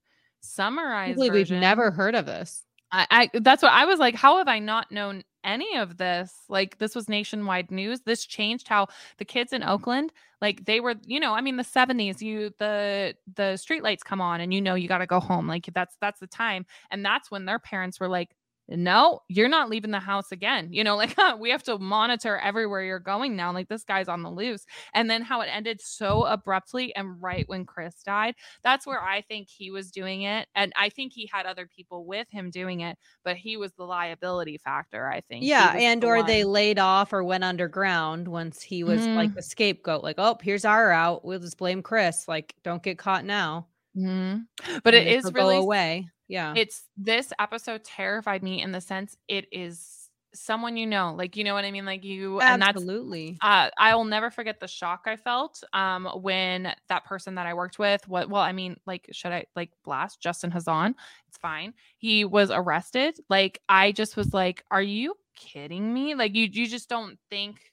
[1.06, 2.66] I summarized believe we've never heard of this.
[2.92, 4.16] I, I that's what I was like.
[4.16, 6.34] How have I not known any of this?
[6.50, 8.02] Like this was nationwide news.
[8.02, 8.88] This changed how
[9.18, 10.12] the kids in Oakland,
[10.42, 14.22] like they were, you know, I mean the 70s, you the the street lights come
[14.22, 15.48] on and you know you got to go home.
[15.48, 16.66] Like that's that's the time.
[16.92, 18.36] And that's when their parents were like,
[18.78, 20.70] no, you're not leaving the house again.
[20.72, 23.52] You know, like we have to monitor everywhere you're going now.
[23.54, 24.66] Like this guy's on the loose.
[24.94, 28.36] And then how it ended so abruptly and right when Chris died.
[28.64, 30.48] That's where I think he was doing it.
[30.56, 33.84] And I think he had other people with him doing it, but he was the
[33.84, 35.44] liability factor, I think.
[35.44, 39.36] Yeah, and the or they laid off or went underground once he was like Mhm.
[39.36, 40.04] the scapegoat.
[40.04, 41.26] Like, oh, here's our out.
[41.26, 42.28] We'll just blame Chris.
[42.28, 43.68] Like, don't get caught now.
[43.98, 44.46] Mhm.
[44.84, 46.10] But and it is really away.
[46.32, 46.54] Yeah.
[46.56, 51.44] it's this episode terrified me in the sense it is someone you know like you
[51.44, 53.38] know what i mean like you and Absolutely.
[53.42, 57.54] uh, I will never forget the shock I felt um, when that person that I
[57.54, 60.94] worked with, what, well, I mean, like, should I like blast Justin Hazan?
[61.28, 61.74] It's fine.
[61.98, 63.18] He was arrested.
[63.30, 66.16] Like, I just was like, are you kidding me?
[66.16, 67.71] Like, you, you just don't think,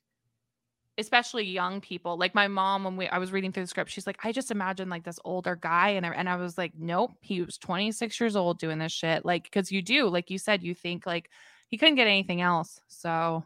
[0.99, 2.19] especially young people.
[2.19, 4.51] Like my mom, when we, I was reading through the script, she's like, I just
[4.51, 8.21] imagine like this older guy, and I, and I was like, nope, he was 26
[8.21, 9.25] years old doing this shit.
[9.25, 11.31] Like, because you do, like you said, you think like
[11.69, 12.81] he couldn't get anything else.
[12.89, 13.45] So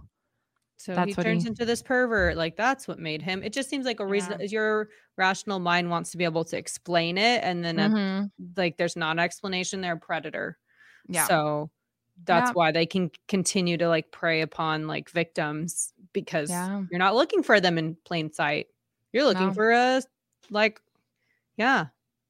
[0.78, 2.36] So That's he turns he- into this pervert.
[2.36, 3.42] Like that's what made him.
[3.42, 4.46] It just seems like a reason Yeah.
[4.46, 8.30] your rational mind wants to be able to explain it, and then at- mhm.
[8.56, 9.80] like there's not an explanation.
[9.80, 10.58] They're a predator.
[11.08, 11.26] yeah.
[11.26, 11.70] So
[12.24, 12.52] that's Yeah.
[12.52, 16.82] why they can continue to like prey upon like victims because Yeah.
[16.90, 18.68] you're not looking for them in plain sight.
[19.12, 19.52] You're looking No.
[19.52, 20.02] for a
[20.51, 20.80] like,
[21.56, 21.86] yeah,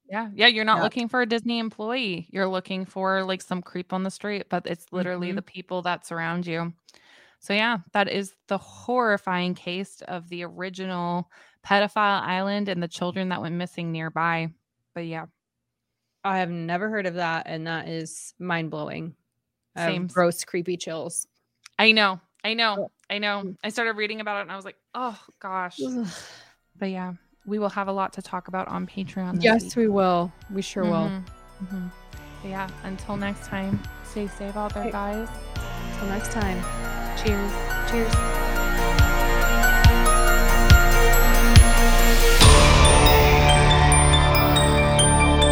[0.09, 0.29] Yeah.
[0.35, 0.47] Yeah.
[0.47, 0.83] You're not Yeah.
[0.83, 2.27] looking for a Disney employee.
[2.31, 5.35] You're looking for like some creep on the street, but it's literally Mhm.
[5.35, 6.73] the people that surround you.
[7.39, 11.31] So, yeah, that is the horrifying case of the original
[11.65, 14.53] pedophile island and the children that went missing nearby.
[14.95, 15.27] But yeah,
[16.23, 19.15] I have never heard of that, and that is mind blowing.
[19.75, 20.07] Same.
[20.07, 21.27] gross, creepy chills.
[21.79, 22.19] I know.
[22.43, 22.91] I know.
[23.09, 23.55] I know.
[23.63, 25.79] I started reading about it and I was like, oh gosh.
[26.77, 27.13] But yeah,
[27.45, 29.35] we will have a lot to talk about on Patreon.
[29.35, 29.75] this yes, week.
[29.75, 30.31] we will.
[30.51, 31.09] We sure will.
[31.09, 31.23] Mhm.
[31.65, 31.91] Mhm.
[32.41, 35.29] But yeah, until next time, stay safe out there, guys.
[35.93, 36.61] Until next time.
[37.23, 37.51] Cheers.
[37.89, 38.13] Cheers.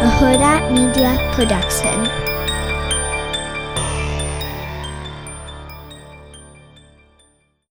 [0.02, 2.31] a Huda Media Production.